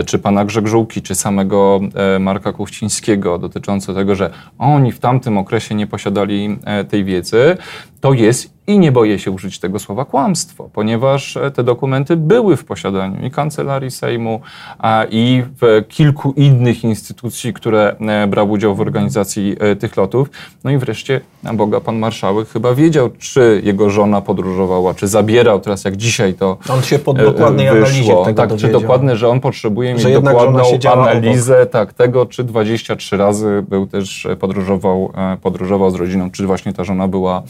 czy 0.07 0.19
pana 0.19 0.45
Grzegżółki, 0.45 1.03
czy 1.03 1.15
samego 1.15 1.81
Marka 2.21 2.53
Kuchcińskiego 2.53 3.39
dotyczące 3.39 3.95
tego, 3.95 4.15
że 4.15 4.31
oni 4.59 4.93
w 4.93 4.99
tamtym 4.99 5.39
okresie 5.39 5.75
nie 5.75 5.87
posiadali 5.87 6.59
tej 6.89 7.05
wiedzy, 7.05 7.57
to 8.01 8.13
jest 8.13 8.59
i 8.69 8.79
nie 8.79 8.93
boję 8.93 9.19
się 9.19 9.31
użyć 9.31 9.59
tego 9.59 9.79
słowa 9.79 10.05
kłamstwo, 10.05 10.71
ponieważ 10.73 11.37
e, 11.37 11.51
te 11.51 11.65
dokumenty 11.65 12.17
były 12.17 12.57
w 12.57 12.65
posiadaniu 12.65 13.27
i 13.27 13.31
Kancelarii 13.31 13.91
Sejmu, 13.91 14.41
i 15.11 15.43
w 15.61 15.85
kilku 15.89 16.33
innych 16.37 16.85
instytucji, 16.85 17.53
które 17.53 17.97
e, 18.01 18.27
brały 18.27 18.51
udział 18.51 18.75
w 18.75 18.81
organizacji 18.81 19.57
e, 19.61 19.77
tych 19.77 19.97
lotów. 19.97 20.31
No 20.65 20.71
i 20.71 20.79
wreszcie, 20.79 21.21
na 21.43 21.55
Boga, 21.55 21.81
pan 21.81 21.99
marszałek 21.99 22.49
chyba 22.49 22.75
wiedział, 22.75 23.11
czy 23.19 23.61
jego 23.65 23.91
żona 23.91 24.21
podróżowała, 24.21 24.95
czy 24.95 25.09
zabierał 25.09 25.61
teraz, 25.61 25.85
jak 25.85 25.97
dzisiaj 25.97 26.35
to 26.35 26.59
On 26.69 26.83
się 26.83 26.99
po 26.99 27.13
dokładnej 27.13 27.67
wyszło. 27.67 27.79
analizie 27.79 28.15
tego 28.25 28.37
Tak, 28.37 28.49
dowiedział. 28.49 28.71
czy 28.71 28.81
dokładne, 28.81 29.17
że 29.17 29.29
on 29.29 29.41
potrzebuje 29.41 29.95
mieć 29.95 30.05
dokładną 30.05 30.63
analizę 30.93 31.67
tak, 31.67 31.93
tego, 31.93 32.27
czy 32.27 32.45
23 32.45 33.17
razy 33.17 33.65
był 33.69 33.87
też, 33.87 34.29
podróżował, 34.41 35.13
podróżował 35.43 35.91
z 35.91 35.95
rodziną, 35.95 36.31
czy 36.31 36.47
właśnie 36.47 36.73
ta 36.73 36.85
żona 36.85 37.09
była 37.09 37.43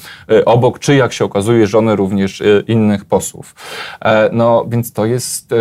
obok, 0.44 0.78
czy 0.78 0.94
jak 0.94 1.12
się 1.12 1.24
okazuje, 1.24 1.66
żony 1.66 1.96
również 1.96 2.40
e, 2.40 2.44
innych 2.66 3.04
posłów. 3.04 3.54
E, 4.00 4.30
no, 4.32 4.66
więc 4.68 4.92
to 4.92 5.06
jest, 5.06 5.52
e, 5.52 5.56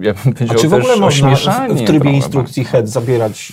ja 0.00 0.14
bym 0.14 0.32
powiedział, 0.34 0.56
A 0.58 0.60
czy 0.60 0.68
w 0.68 0.74
ogóle 0.74 0.96
można 0.96 1.34
w 1.68 1.84
trybie 1.84 2.10
instrukcji 2.10 2.64
HED 2.64 2.88
zabierać 2.88 3.52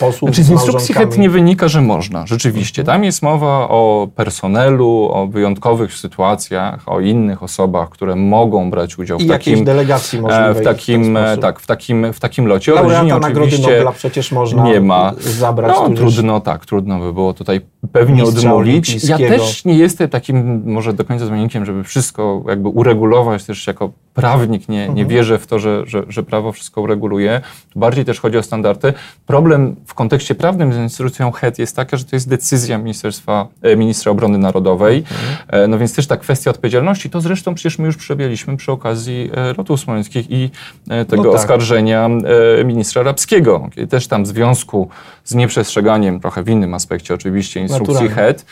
posłów 0.00 0.30
znaczy, 0.30 0.42
z 0.44 0.50
instrukcji 0.50 0.94
HED 0.94 1.18
nie 1.18 1.30
wynika, 1.30 1.68
że 1.68 1.80
można, 1.80 2.26
rzeczywiście. 2.26 2.82
Mhm. 2.82 2.96
Tam 2.96 3.04
jest 3.04 3.22
mowa 3.22 3.68
o 3.68 4.08
personelu, 4.16 5.10
o 5.12 5.26
wyjątkowych 5.26 5.94
sytuacjach, 5.94 6.88
o 6.88 7.00
innych 7.00 7.42
osobach, 7.42 7.90
które 7.90 8.16
mogą 8.16 8.70
brać 8.70 8.98
udział 8.98 9.18
w 9.18 9.22
I 9.22 9.26
takim... 9.26 9.64
delegacji 9.64 10.18
w 10.54 10.64
takim, 10.64 11.18
w 11.36 11.40
tak, 11.40 11.60
w 11.60 11.66
takim, 11.66 12.12
w 12.12 12.20
takim 12.20 12.46
locie. 12.46 12.72
Laureata 12.72 13.18
Nagrody 13.18 13.58
Nobla 13.58 13.92
przecież 13.92 14.32
można 14.32 14.64
nie 14.64 14.80
ma. 14.80 15.12
zabrać. 15.18 15.76
No, 15.76 15.90
trudno, 15.96 16.40
tak, 16.40 16.66
trudno 16.66 17.00
by 17.00 17.12
było 17.12 17.32
tutaj 17.34 17.60
pewnie 17.92 18.24
odmówić. 18.24 19.04
Ja 19.04 19.18
też 19.18 19.64
nie 19.64 19.78
jestem 19.82 20.08
takim 20.08 20.62
może 20.72 20.92
do 20.92 21.04
końca 21.04 21.24
zwolennikiem, 21.24 21.64
żeby 21.64 21.84
wszystko 21.84 22.44
jakby 22.48 22.68
uregulować 22.68 23.44
też 23.44 23.66
jako 23.66 23.90
prawnik, 24.14 24.68
nie, 24.68 24.78
nie 24.78 24.88
mhm. 24.88 25.08
wierzę 25.08 25.38
w 25.38 25.46
to, 25.46 25.58
że, 25.58 25.86
że, 25.86 26.02
że 26.08 26.22
prawo 26.22 26.52
wszystko 26.52 26.80
ureguluje. 26.80 27.40
Bardziej 27.76 28.04
też 28.04 28.20
chodzi 28.20 28.38
o 28.38 28.42
standardy. 28.42 28.92
Problem 29.26 29.76
w 29.86 29.94
kontekście 29.94 30.34
prawnym 30.34 30.72
z 30.72 30.76
instytucją 30.76 31.32
HED 31.32 31.58
jest 31.58 31.76
taka, 31.76 31.96
że 31.96 32.04
to 32.04 32.16
jest 32.16 32.28
decyzja 32.28 32.78
Ministerstwa, 32.78 33.48
e, 33.62 33.76
Ministra 33.76 34.12
Obrony 34.12 34.38
Narodowej. 34.38 34.98
Mhm. 34.98 35.64
E, 35.64 35.68
no 35.68 35.78
więc 35.78 35.94
też 35.94 36.06
ta 36.06 36.16
kwestia 36.16 36.50
odpowiedzialności, 36.50 37.10
to 37.10 37.20
zresztą 37.20 37.54
przecież 37.54 37.78
my 37.78 37.86
już 37.86 37.96
przebieliśmy 37.96 38.56
przy 38.56 38.72
okazji 38.72 39.30
e, 39.34 39.54
lotów 39.58 39.80
smoleńskich 39.80 40.30
i 40.30 40.50
tego 41.08 41.22
no 41.22 41.30
tak. 41.32 41.40
oskarżenia 41.40 42.10
ministra 42.64 43.02
Rabskiego. 43.02 43.70
Też 43.90 44.08
tam 44.08 44.24
w 44.24 44.26
związku 44.26 44.88
z 45.24 45.34
nieprzestrzeganiem, 45.34 46.20
trochę 46.20 46.42
w 46.42 46.48
innym 46.48 46.74
aspekcie 46.74 47.14
oczywiście, 47.14 47.60
instrukcji 47.60 47.94
Naturalnie. 47.94 48.14
HED, 48.14 48.44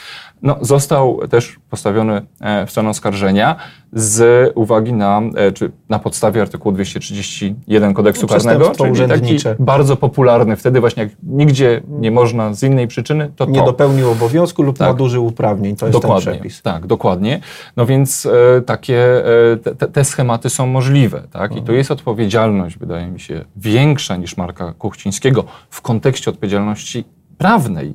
no, 0.42 0.58
został 0.60 1.19
też 1.28 1.58
postawiony 1.70 2.22
e, 2.40 2.66
w 2.66 2.70
stronę 2.70 2.90
oskarżenia 2.90 3.56
z 3.92 4.52
uwagi 4.54 4.92
na, 4.92 5.22
e, 5.36 5.52
czy 5.52 5.70
na 5.88 5.98
podstawie 5.98 6.42
artykułu 6.42 6.74
231 6.74 7.94
kodeksu 7.94 8.26
karnego, 8.26 8.70
czyli 8.70 9.08
taki 9.08 9.36
bardzo 9.58 9.96
popularny 9.96 10.56
wtedy 10.56 10.80
właśnie 10.80 11.02
jak 11.02 11.12
nigdzie 11.22 11.80
nie 11.88 12.10
można 12.10 12.54
z 12.54 12.62
innej 12.62 12.88
przyczyny, 12.88 13.32
to 13.36 13.46
Nie 13.46 13.58
to. 13.58 13.66
dopełnił 13.66 14.10
obowiązku 14.10 14.62
lub 14.62 14.78
tak. 14.78 14.88
nadużył 14.88 15.26
uprawnień, 15.26 15.76
to 15.76 15.86
jest 15.86 15.98
dokładnie, 15.98 16.24
ten 16.24 16.34
przepis. 16.34 16.62
Tak, 16.62 16.86
dokładnie. 16.86 17.40
No 17.76 17.86
więc 17.86 18.26
e, 18.26 18.62
takie, 18.62 19.24
e, 19.52 19.56
te, 19.56 19.88
te, 19.88 20.04
schematy 20.04 20.50
są 20.50 20.66
możliwe, 20.66 21.22
tak? 21.30 21.50
Mhm. 21.50 21.60
I 21.62 21.66
tu 21.66 21.72
jest 21.72 21.90
odpowiedzialność, 21.90 22.78
wydaje 22.78 23.06
mi 23.06 23.20
się, 23.20 23.44
większa 23.56 24.16
niż 24.16 24.36
Marka 24.36 24.72
Kuchcińskiego 24.72 25.44
w 25.70 25.82
kontekście 25.82 26.30
odpowiedzialności 26.30 27.04
prawnej 27.38 27.94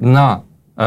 na 0.00 0.40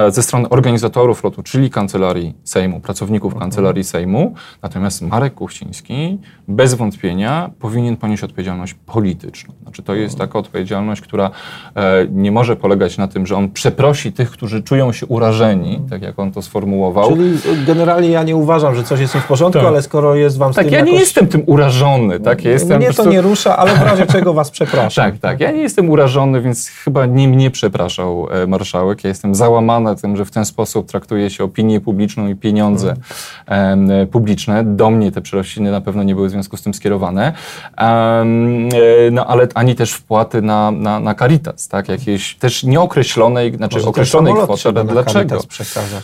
ze 0.09 0.23
strony 0.23 0.49
organizatorów 0.49 1.23
lotu, 1.23 1.43
czyli 1.43 1.69
Kancelarii 1.69 2.33
Sejmu, 2.43 2.79
pracowników 2.79 3.33
mhm. 3.33 3.39
Kancelarii 3.39 3.83
Sejmu. 3.83 4.33
Natomiast 4.61 5.01
Marek 5.01 5.33
Kuchciński 5.33 6.19
bez 6.47 6.73
wątpienia 6.73 7.49
powinien 7.59 7.97
ponieść 7.97 8.23
odpowiedzialność 8.23 8.73
polityczną. 8.73 9.53
Znaczy 9.63 9.83
to 9.83 9.95
jest 9.95 10.13
mhm. 10.15 10.29
taka 10.29 10.39
odpowiedzialność, 10.39 11.01
która 11.01 11.31
e, 11.75 12.07
nie 12.11 12.31
może 12.31 12.55
polegać 12.55 12.97
na 12.97 13.07
tym, 13.07 13.25
że 13.25 13.35
on 13.35 13.49
przeprosi 13.49 14.11
tych, 14.11 14.31
którzy 14.31 14.63
czują 14.63 14.93
się 14.93 15.05
urażeni, 15.05 15.69
mhm. 15.69 15.89
tak 15.89 16.01
jak 16.01 16.19
on 16.19 16.31
to 16.31 16.41
sformułował. 16.41 17.09
Czyli 17.09 17.37
generalnie 17.65 18.09
ja 18.09 18.23
nie 18.23 18.35
uważam, 18.35 18.75
że 18.75 18.83
coś 18.83 18.99
jest 18.99 19.15
nie 19.15 19.21
w 19.21 19.27
porządku, 19.27 19.59
tak. 19.59 19.67
ale 19.67 19.81
skoro 19.81 20.15
jest 20.15 20.37
wam 20.37 20.53
z 20.53 20.55
tak, 20.55 20.65
tym 20.65 20.73
ja 20.73 20.79
jakoś... 20.79 20.93
nie 20.93 20.99
jestem 20.99 21.27
tym 21.27 21.43
urażony. 21.45 22.19
Tak? 22.19 22.45
Ja 22.45 22.51
jestem 22.51 22.77
Mnie 22.77 22.87
to 22.87 22.93
prostu... 22.93 23.11
nie 23.11 23.21
rusza, 23.21 23.57
ale 23.57 23.75
w 23.75 23.81
razie 23.91 24.05
czego 24.05 24.33
was 24.33 24.51
przepraszam. 24.51 25.05
tak, 25.05 25.19
tak. 25.19 25.39
Ja 25.39 25.51
nie 25.51 25.61
jestem 25.61 25.89
urażony, 25.89 26.41
więc 26.41 26.67
chyba 26.67 27.05
nie 27.05 27.27
mnie 27.27 27.51
przepraszał 27.51 28.27
e, 28.31 28.47
marszałek. 28.47 29.03
Ja 29.03 29.07
jestem 29.07 29.35
załamany 29.35 29.80
przerażone 29.81 29.95
tym, 30.01 30.17
że 30.17 30.25
w 30.25 30.31
ten 30.31 30.45
sposób 30.45 30.87
traktuje 30.87 31.29
się 31.29 31.43
opinię 31.43 31.81
publiczną 31.81 32.27
i 32.27 32.35
pieniądze 32.35 32.95
publiczne. 34.11 34.63
Do 34.63 34.89
mnie 34.89 35.11
te 35.11 35.21
przerośliny 35.21 35.71
na 35.71 35.81
pewno 35.81 36.03
nie 36.03 36.15
były 36.15 36.27
w 36.27 36.31
związku 36.31 36.57
z 36.57 36.61
tym 36.61 36.73
skierowane. 36.73 37.33
no 39.11 39.27
ale 39.27 39.47
ani 39.53 39.75
też 39.75 39.93
wpłaty 39.93 40.41
na, 40.41 40.71
na, 40.71 40.99
na 40.99 41.15
Caritas, 41.15 41.67
tak? 41.67 41.89
Jakieś 41.89 42.35
też 42.35 42.63
nieokreślonej, 42.63 43.55
znaczy 43.55 43.75
Może 43.75 43.89
określonej 43.89 44.33
kwoty, 44.33 44.69
ale 44.69 44.83
dlaczego? 44.83 45.39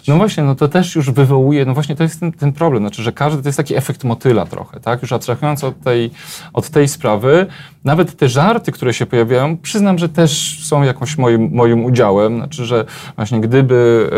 No 0.07 0.15
właśnie, 0.17 0.43
no 0.43 0.55
to 0.55 0.67
też 0.67 0.95
już 0.95 1.11
wywołuje, 1.11 1.65
no 1.65 1.73
właśnie 1.73 1.95
to 1.95 2.03
jest 2.03 2.19
ten, 2.19 2.31
ten 2.31 2.53
problem, 2.53 2.83
znaczy, 2.83 3.03
że 3.03 3.11
każdy, 3.11 3.41
to 3.41 3.49
jest 3.49 3.57
taki 3.57 3.75
efekt 3.75 4.03
motyla 4.03 4.45
trochę, 4.45 4.79
tak? 4.79 5.01
Już 5.01 5.11
abstrahując 5.11 5.63
od 5.63 5.81
tej, 5.81 6.11
od 6.53 6.69
tej 6.69 6.87
sprawy, 6.87 7.47
nawet 7.83 8.17
te 8.17 8.29
żarty, 8.29 8.71
które 8.71 8.93
się 8.93 9.05
pojawiają, 9.05 9.57
przyznam, 9.57 9.97
że 9.97 10.09
też 10.09 10.59
są 10.65 10.83
jakąś 10.83 11.17
moim, 11.17 11.49
moim 11.53 11.85
udziałem. 11.85 12.37
Znaczy, 12.37 12.65
że 12.65 12.85
właśnie 13.15 13.41
gdyby, 13.67 14.09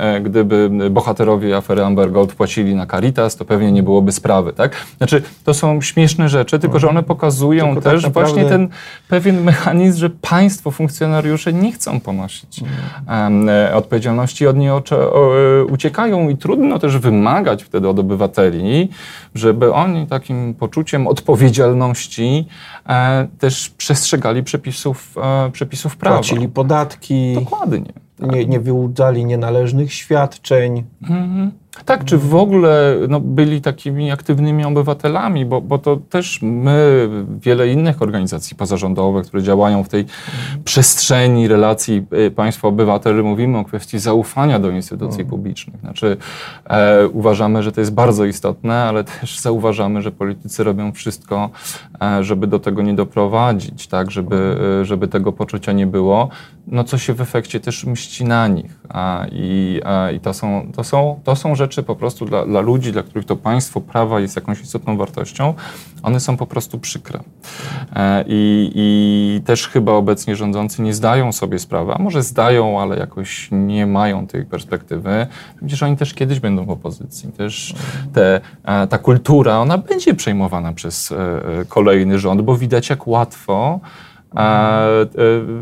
e, 0.00 0.20
gdyby 0.20 0.70
bohaterowie 0.90 1.56
afery 1.56 1.84
Amber 1.84 2.12
Gold 2.12 2.34
płacili 2.34 2.74
na 2.74 2.86
Caritas, 2.86 3.36
to 3.36 3.44
pewnie 3.44 3.72
nie 3.72 3.82
byłoby 3.82 4.12
sprawy, 4.12 4.52
tak? 4.52 4.76
Znaczy, 4.98 5.22
to 5.44 5.54
są 5.54 5.80
śmieszne 5.80 6.28
rzeczy, 6.28 6.58
tylko 6.58 6.78
że 6.78 6.88
one 6.88 7.02
pokazują 7.02 7.64
tylko 7.64 7.80
tak 7.80 7.92
też 7.92 8.02
tak 8.02 8.10
naprawdę... 8.10 8.32
właśnie 8.32 8.50
ten 8.50 8.68
pewien 9.08 9.42
mechanizm, 9.42 9.98
że 9.98 10.10
państwo, 10.10 10.70
funkcjonariusze 10.70 11.52
nie 11.52 11.72
chcą 11.72 12.00
ponosić 12.00 12.60
um, 13.08 13.48
odpowiedzialności, 13.74 14.46
od 14.46 14.56
niej 14.56 14.70
uciekają 15.70 16.28
i 16.28 16.36
trudno 16.36 16.78
też 16.78 16.98
wymagać 16.98 17.62
wtedy 17.62 17.88
od 17.88 17.98
obywateli, 17.98 18.88
żeby 19.34 19.72
oni 19.72 20.06
takim 20.06 20.54
poczuciem 20.54 21.06
odpowiedzialności 21.06 22.46
e, 22.88 23.28
też 23.38 23.70
przestrzegali 23.70 24.42
przepisów, 24.42 25.14
e, 25.22 25.50
przepisów 25.50 25.96
prawa. 25.96 26.16
Płacili 26.16 26.48
podatki. 26.48 27.34
Dokładnie. 27.34 28.03
Nie, 28.18 28.46
nie 28.46 28.60
wyłudzali 28.60 29.24
nienależnych 29.24 29.92
świadczeń. 29.92 30.84
Mhm. 31.02 31.50
Tak, 31.84 32.04
czy 32.04 32.18
w 32.18 32.34
ogóle 32.34 32.96
no, 33.08 33.20
byli 33.20 33.60
takimi 33.60 34.10
aktywnymi 34.10 34.64
obywatelami, 34.64 35.46
bo, 35.46 35.60
bo 35.60 35.78
to 35.78 35.96
też 35.96 36.38
my, 36.42 37.08
wiele 37.40 37.68
innych 37.68 38.02
organizacji 38.02 38.56
pozarządowych, 38.56 39.26
które 39.26 39.42
działają 39.42 39.84
w 39.84 39.88
tej 39.88 40.04
przestrzeni 40.64 41.48
relacji 41.48 42.06
y, 42.26 42.30
państwo-obywatel, 42.30 43.24
mówimy 43.24 43.58
o 43.58 43.64
kwestii 43.64 43.98
zaufania 43.98 44.58
do 44.58 44.70
instytucji 44.70 45.20
mm. 45.20 45.30
publicznych. 45.30 45.80
Znaczy, 45.80 46.16
e, 46.64 47.08
uważamy, 47.08 47.62
że 47.62 47.72
to 47.72 47.80
jest 47.80 47.94
bardzo 47.94 48.24
istotne, 48.24 48.74
ale 48.74 49.04
też 49.04 49.40
zauważamy, 49.40 50.02
że 50.02 50.12
politycy 50.12 50.64
robią 50.64 50.92
wszystko, 50.92 51.50
e, 52.02 52.24
żeby 52.24 52.46
do 52.46 52.58
tego 52.58 52.82
nie 52.82 52.94
doprowadzić, 52.94 53.86
tak, 53.86 54.10
żeby, 54.10 54.56
e, 54.80 54.84
żeby 54.84 55.08
tego 55.08 55.32
poczucia 55.32 55.72
nie 55.72 55.86
było, 55.86 56.28
no 56.66 56.84
co 56.84 56.98
się 56.98 57.14
w 57.14 57.20
efekcie 57.20 57.60
też 57.60 57.84
mści 57.84 58.24
na 58.24 58.48
nich. 58.48 58.78
A, 58.88 59.26
i, 59.32 59.80
a, 59.84 60.10
i 60.10 60.20
to, 60.20 60.34
są, 60.34 60.72
to, 60.76 60.84
są, 60.84 61.20
to 61.24 61.36
są 61.36 61.54
rzeczy 61.54 61.63
po 61.82 61.96
prostu 61.96 62.24
dla, 62.24 62.46
dla 62.46 62.60
ludzi, 62.60 62.92
dla 62.92 63.02
których 63.02 63.24
to 63.24 63.36
państwo 63.36 63.80
prawa 63.80 64.20
jest 64.20 64.36
jakąś 64.36 64.60
istotną 64.60 64.96
wartością, 64.96 65.54
one 66.02 66.20
są 66.20 66.36
po 66.36 66.46
prostu 66.46 66.78
przykre. 66.78 67.20
E, 67.96 68.24
I, 68.28 68.72
I 68.74 69.40
też 69.44 69.68
chyba 69.68 69.92
obecnie 69.92 70.36
rządzący 70.36 70.82
nie 70.82 70.94
zdają 70.94 71.32
sobie 71.32 71.58
sprawy, 71.58 71.94
a 71.94 71.98
może 71.98 72.22
zdają, 72.22 72.80
ale 72.80 72.98
jakoś 72.98 73.48
nie 73.52 73.86
mają 73.86 74.26
tej 74.26 74.44
perspektywy, 74.44 75.26
że 75.66 75.86
oni 75.86 75.96
też 75.96 76.14
kiedyś 76.14 76.40
będą 76.40 76.64
w 76.64 76.70
opozycji. 76.70 77.32
Też 77.32 77.74
te, 78.12 78.40
e, 78.64 78.86
ta 78.86 78.98
kultura, 78.98 79.58
ona 79.58 79.78
będzie 79.78 80.14
przejmowana 80.14 80.72
przez 80.72 81.12
e, 81.12 81.40
kolejny 81.68 82.18
rząd, 82.18 82.42
bo 82.42 82.56
widać 82.56 82.90
jak 82.90 83.06
łatwo 83.06 83.80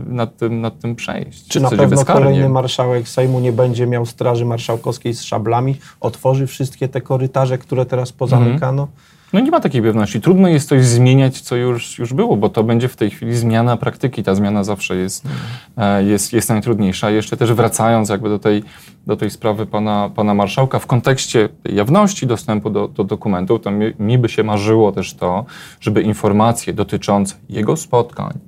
nad 0.06 0.36
tym, 0.36 0.60
nad 0.60 0.78
tym 0.78 0.96
przejść. 0.96 1.48
Czy 1.48 1.60
na 1.60 1.70
pewno 1.70 2.04
kolejny 2.04 2.48
marszałek 2.48 3.08
Sejmu 3.08 3.40
nie 3.40 3.52
będzie 3.52 3.86
miał 3.86 4.06
straży 4.06 4.44
marszałkowskiej 4.44 5.14
z 5.14 5.22
szablami, 5.22 5.76
otworzy 6.00 6.46
wszystkie 6.46 6.88
te 6.88 7.00
korytarze, 7.00 7.58
które 7.58 7.86
teraz 7.86 8.12
pozamykano? 8.12 8.82
Mhm. 8.82 9.12
No 9.32 9.40
nie 9.40 9.50
ma 9.50 9.60
takiej 9.60 9.82
pewności. 9.82 10.20
Trudno 10.20 10.48
jest 10.48 10.68
coś 10.68 10.84
zmieniać, 10.84 11.40
co 11.40 11.56
już, 11.56 11.98
już 11.98 12.14
było, 12.14 12.36
bo 12.36 12.48
to 12.48 12.64
będzie 12.64 12.88
w 12.88 12.96
tej 12.96 13.10
chwili 13.10 13.36
zmiana 13.36 13.76
praktyki. 13.76 14.22
Ta 14.22 14.34
zmiana 14.34 14.64
zawsze 14.64 14.96
jest, 14.96 15.26
mhm. 15.26 16.08
jest, 16.08 16.32
jest 16.32 16.48
najtrudniejsza. 16.48 17.10
Jeszcze 17.10 17.36
też 17.36 17.52
wracając 17.52 18.08
jakby 18.08 18.28
do 18.28 18.38
tej, 18.38 18.62
do 19.06 19.16
tej 19.16 19.30
sprawy 19.30 19.66
pana, 19.66 20.10
pana 20.14 20.34
marszałka, 20.34 20.78
w 20.78 20.86
kontekście 20.86 21.48
jawności 21.64 22.26
dostępu 22.26 22.70
do, 22.70 22.88
do 22.88 23.04
dokumentów, 23.04 23.60
to 23.62 23.70
mi, 23.70 23.92
mi 23.98 24.18
by 24.18 24.28
się 24.28 24.42
marzyło 24.42 24.92
też 24.92 25.14
to, 25.14 25.44
żeby 25.80 26.02
informacje 26.02 26.72
dotyczące 26.72 27.34
jego 27.48 27.76
spotkań, 27.76 28.38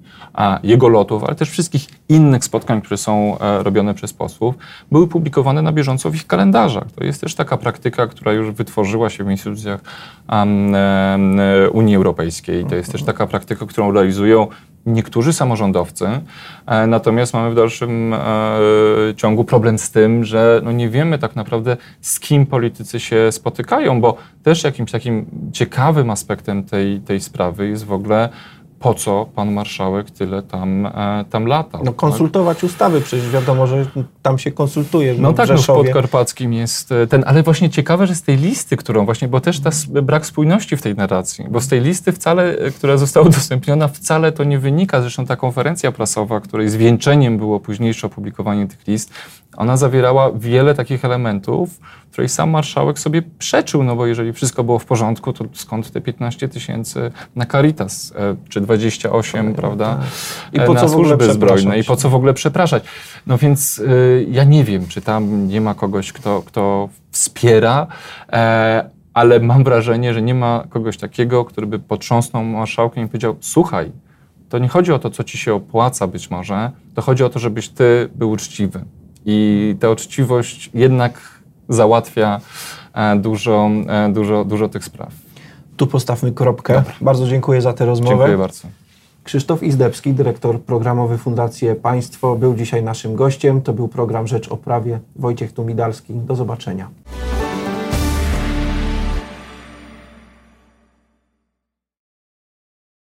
jego 0.62 0.88
lotów, 0.88 1.24
ale 1.24 1.34
też 1.34 1.50
wszystkich 1.50 1.86
innych 2.08 2.44
spotkań, 2.44 2.80
które 2.80 2.96
są 2.96 3.38
e, 3.38 3.62
robione 3.62 3.94
przez 3.94 4.12
posłów, 4.12 4.54
były 4.90 5.08
publikowane 5.08 5.62
na 5.62 5.72
bieżąco 5.72 6.10
w 6.10 6.14
ich 6.14 6.26
kalendarzach. 6.26 6.92
To 6.92 7.04
jest 7.04 7.20
też 7.20 7.34
taka 7.34 7.56
praktyka, 7.56 8.06
która 8.06 8.32
już 8.32 8.50
wytworzyła 8.50 9.10
się 9.10 9.24
w 9.24 9.30
instytucjach 9.30 9.80
Unii 11.72 11.96
Europejskiej. 11.96 12.64
To 12.64 12.74
jest 12.74 12.92
też 12.92 13.02
taka 13.02 13.26
praktyka, 13.26 13.66
którą 13.66 13.92
realizują 13.92 14.48
niektórzy 14.86 15.32
samorządowcy, 15.32 16.06
e, 16.66 16.86
natomiast 16.86 17.34
mamy 17.34 17.50
w 17.50 17.54
dalszym 17.54 18.14
e, 18.14 18.18
ciągu 19.16 19.44
problem 19.44 19.78
z 19.78 19.90
tym, 19.90 20.24
że 20.24 20.60
no 20.64 20.72
nie 20.72 20.88
wiemy 20.88 21.18
tak 21.18 21.36
naprawdę 21.36 21.76
z 22.00 22.20
kim 22.20 22.46
politycy 22.46 23.00
się 23.00 23.32
spotykają, 23.32 24.00
bo 24.00 24.16
też 24.42 24.64
jakimś 24.64 24.90
takim 24.90 25.26
ciekawym 25.52 26.10
aspektem 26.10 26.64
tej, 26.64 27.00
tej 27.00 27.20
sprawy 27.20 27.68
jest 27.68 27.84
w 27.84 27.92
ogóle 27.92 28.28
po 28.84 28.94
co 28.94 29.26
pan 29.34 29.52
marszałek 29.52 30.10
tyle 30.10 30.42
tam, 30.42 30.86
e, 30.86 31.24
tam 31.30 31.46
latał. 31.46 31.80
No 31.80 31.90
tak? 31.90 31.96
konsultować 31.96 32.58
tak? 32.58 32.64
ustawy, 32.64 33.00
przecież 33.00 33.30
wiadomo, 33.30 33.66
że 33.66 33.86
tam 34.22 34.38
się 34.38 34.52
konsultuje. 34.52 35.14
No 35.18 35.32
tak, 35.32 35.48
no 35.48 35.56
w 35.56 35.66
Podkarpackim 35.66 36.52
jest 36.52 36.92
e, 36.92 37.06
ten, 37.06 37.24
ale 37.26 37.42
właśnie 37.42 37.70
ciekawe, 37.70 38.06
że 38.06 38.14
z 38.14 38.22
tej 38.22 38.36
listy, 38.36 38.76
którą 38.76 39.04
właśnie, 39.04 39.28
bo 39.28 39.40
też 39.40 39.60
ta 39.60 39.70
brak 40.02 40.26
spójności 40.26 40.76
w 40.76 40.82
tej 40.82 40.94
narracji, 40.94 41.44
bo 41.50 41.60
z 41.60 41.68
tej 41.68 41.80
listy 41.80 42.12
wcale, 42.12 42.58
e, 42.58 42.70
która 42.70 42.96
została 42.96 43.26
udostępniona, 43.28 43.88
wcale 43.88 44.32
to 44.32 44.44
nie 44.44 44.58
wynika, 44.58 45.00
zresztą 45.00 45.26
ta 45.26 45.36
konferencja 45.36 45.92
prasowa, 45.92 46.40
której 46.40 46.68
zwieńczeniem 46.68 47.38
było 47.38 47.60
późniejsze 47.60 48.06
opublikowanie 48.06 48.66
tych 48.66 48.86
list, 48.86 49.12
ona 49.56 49.76
zawierała 49.76 50.32
wiele 50.32 50.74
takich 50.74 51.04
elementów, 51.04 51.80
której 52.12 52.28
sam 52.28 52.50
marszałek 52.50 52.98
sobie 52.98 53.22
przeczył, 53.38 53.84
no 53.84 53.96
bo 53.96 54.06
jeżeli 54.06 54.32
wszystko 54.32 54.64
było 54.64 54.78
w 54.78 54.84
porządku, 54.84 55.32
to 55.32 55.44
skąd 55.52 55.90
te 55.90 56.00
15 56.00 56.48
tysięcy 56.48 57.10
na 57.36 57.46
Caritas, 57.46 58.12
e, 58.16 58.36
czy 58.48 58.60
28, 58.60 59.46
tak, 59.46 59.56
prawda, 59.56 59.98
I 60.52 60.56
po 60.56 60.72
e, 60.72 60.74
na 60.74 60.80
co 60.80 60.88
służby 60.88 61.32
zbrojne 61.32 61.78
i 61.78 61.84
po 61.84 61.96
co 61.96 62.08
w 62.10 62.14
ogóle 62.14 62.34
przepraszać. 62.34 62.84
No 63.26 63.38
więc 63.38 63.78
y, 63.78 64.26
ja 64.30 64.44
nie 64.44 64.64
wiem, 64.64 64.86
czy 64.86 65.00
tam 65.00 65.48
nie 65.48 65.60
ma 65.60 65.74
kogoś, 65.74 66.12
kto, 66.12 66.42
kto 66.42 66.88
wspiera, 67.10 67.86
e, 68.32 68.90
ale 69.14 69.40
mam 69.40 69.64
wrażenie, 69.64 70.14
że 70.14 70.22
nie 70.22 70.34
ma 70.34 70.64
kogoś 70.68 70.96
takiego, 70.96 71.44
który 71.44 71.66
by 71.66 71.78
potrząsnął 71.78 72.44
marszałkiem 72.44 73.04
i 73.04 73.08
powiedział, 73.08 73.36
słuchaj, 73.40 73.92
to 74.48 74.58
nie 74.58 74.68
chodzi 74.68 74.92
o 74.92 74.98
to, 74.98 75.10
co 75.10 75.24
ci 75.24 75.38
się 75.38 75.54
opłaca 75.54 76.06
być 76.06 76.30
może, 76.30 76.70
to 76.94 77.02
chodzi 77.02 77.24
o 77.24 77.28
to, 77.28 77.38
żebyś 77.38 77.68
ty 77.68 78.08
był 78.14 78.30
uczciwy. 78.30 78.84
I 79.26 79.76
ta 79.80 79.90
uczciwość 79.90 80.70
jednak 80.74 81.20
załatwia 81.68 82.40
e, 82.94 83.16
dużo, 83.16 83.70
e, 83.88 84.12
dużo, 84.12 84.44
dużo 84.44 84.68
tych 84.68 84.84
spraw. 84.84 85.12
Tu 85.76 85.86
postawmy 85.86 86.32
kropkę. 86.32 86.74
Dobra. 86.74 86.94
Bardzo 87.00 87.26
dziękuję 87.26 87.62
za 87.62 87.72
tę 87.72 87.86
rozmowę. 87.86 88.16
Dziękuję 88.16 88.38
bardzo. 88.38 88.68
Krzysztof 89.24 89.62
Izdebski, 89.62 90.14
dyrektor 90.14 90.60
programowy 90.60 91.18
Fundacji 91.18 91.68
Państwo, 91.82 92.36
był 92.36 92.54
dzisiaj 92.54 92.82
naszym 92.82 93.14
gościem. 93.14 93.62
To 93.62 93.72
był 93.72 93.88
program 93.88 94.26
Rzecz 94.26 94.48
o 94.48 94.56
Prawie. 94.56 95.00
Wojciech 95.16 95.52
Tumidalski. 95.52 96.14
Do 96.14 96.36
zobaczenia. 96.36 96.88